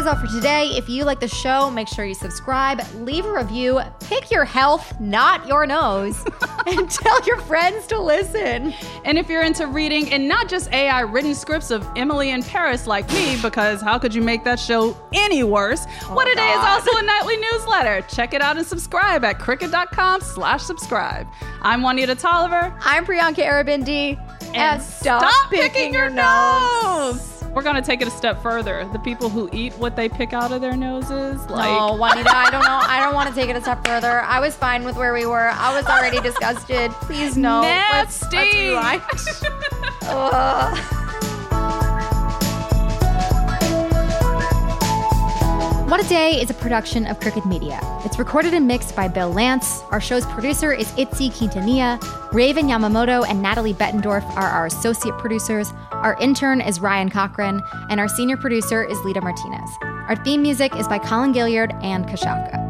Is 0.00 0.06
all 0.06 0.16
for 0.16 0.28
today. 0.28 0.68
If 0.68 0.88
you 0.88 1.04
like 1.04 1.20
the 1.20 1.28
show, 1.28 1.70
make 1.70 1.86
sure 1.86 2.06
you 2.06 2.14
subscribe, 2.14 2.80
leave 3.00 3.26
a 3.26 3.32
review, 3.34 3.82
pick 4.00 4.30
your 4.30 4.46
health, 4.46 4.98
not 4.98 5.46
your 5.46 5.66
nose, 5.66 6.24
and 6.66 6.90
tell 6.90 7.22
your 7.26 7.38
friends 7.42 7.86
to 7.88 8.00
listen. 8.00 8.72
And 9.04 9.18
if 9.18 9.28
you're 9.28 9.42
into 9.42 9.66
reading 9.66 10.10
and 10.10 10.26
not 10.26 10.48
just 10.48 10.72
AI 10.72 11.00
written 11.00 11.34
scripts 11.34 11.70
of 11.70 11.86
Emily 11.96 12.30
in 12.30 12.42
Paris 12.42 12.86
like 12.86 13.06
me, 13.10 13.36
because 13.42 13.82
how 13.82 13.98
could 13.98 14.14
you 14.14 14.22
make 14.22 14.42
that 14.44 14.58
show 14.58 14.96
any 15.12 15.44
worse? 15.44 15.84
Oh 16.04 16.14
what 16.14 16.26
a 16.26 16.34
day 16.34 16.50
is 16.50 16.64
also 16.64 16.96
a 16.96 17.02
nightly 17.02 17.36
newsletter. 17.36 18.00
Check 18.08 18.32
it 18.32 18.40
out 18.40 18.56
and 18.56 18.66
subscribe 18.66 19.22
at 19.22 19.38
crooked.com 19.38 20.22
slash 20.22 20.62
subscribe. 20.62 21.26
I'm 21.60 21.82
Juanita 21.82 22.14
Tolliver. 22.14 22.74
I'm 22.80 23.04
Priyanka 23.04 23.44
Aribindi. 23.44 24.18
And 24.56 24.80
stop, 24.80 25.50
picking, 25.50 25.92
your 25.92 26.08
nose. 26.08 27.29
We're 27.54 27.62
gonna 27.62 27.82
take 27.82 28.00
it 28.00 28.06
a 28.08 28.10
step 28.12 28.42
further. 28.42 28.88
The 28.92 28.98
people 29.00 29.28
who 29.28 29.48
eat 29.52 29.72
what 29.74 29.96
they 29.96 30.08
pick 30.08 30.32
out 30.32 30.52
of 30.52 30.60
their 30.60 30.76
noses, 30.76 31.44
like 31.48 31.68
no, 31.68 31.96
Juanita, 31.96 32.30
I 32.30 32.50
don't 32.50 32.62
know. 32.62 32.80
I 32.82 33.00
don't 33.00 33.14
want 33.14 33.28
to 33.28 33.34
take 33.34 33.50
it 33.50 33.56
a 33.56 33.60
step 33.60 33.84
further. 33.84 34.20
I 34.20 34.38
was 34.38 34.54
fine 34.54 34.84
with 34.84 34.96
where 34.96 35.12
we 35.12 35.26
were. 35.26 35.50
I 35.50 35.74
was 35.74 35.84
already 35.86 36.20
disgusted. 36.20 36.92
Please 36.92 37.36
no. 37.36 37.60
Let's, 37.92 38.22
let's 38.32 38.32
What 45.90 46.04
a 46.04 46.08
Day 46.08 46.40
is 46.40 46.50
a 46.50 46.54
production 46.54 47.04
of 47.08 47.18
Crooked 47.18 47.44
Media. 47.46 47.80
It's 48.04 48.16
recorded 48.16 48.54
and 48.54 48.64
mixed 48.64 48.94
by 48.94 49.08
Bill 49.08 49.34
Lancz. 49.34 49.84
Our 49.90 50.00
show's 50.00 50.24
producer 50.26 50.72
is 50.72 50.86
Itzi 50.92 51.32
Quintanilla. 51.32 52.00
Raven 52.32 52.68
Yamamoto 52.68 53.28
and 53.28 53.42
Natalie 53.42 53.74
Bettendorf 53.74 54.22
are 54.36 54.46
our 54.46 54.66
associate 54.66 55.18
producers. 55.18 55.72
Our 55.90 56.16
intern 56.20 56.60
is 56.60 56.78
Ryan 56.78 57.10
Cochran, 57.10 57.60
and 57.90 57.98
our 57.98 58.06
senior 58.06 58.36
producer 58.36 58.84
is 58.84 59.00
Lita 59.00 59.20
Martinez. 59.20 59.68
Our 59.82 60.14
theme 60.22 60.42
music 60.42 60.76
is 60.76 60.86
by 60.86 61.00
Colin 61.00 61.32
Gilliard 61.34 61.76
and 61.82 62.06
Kashaka. 62.06 62.69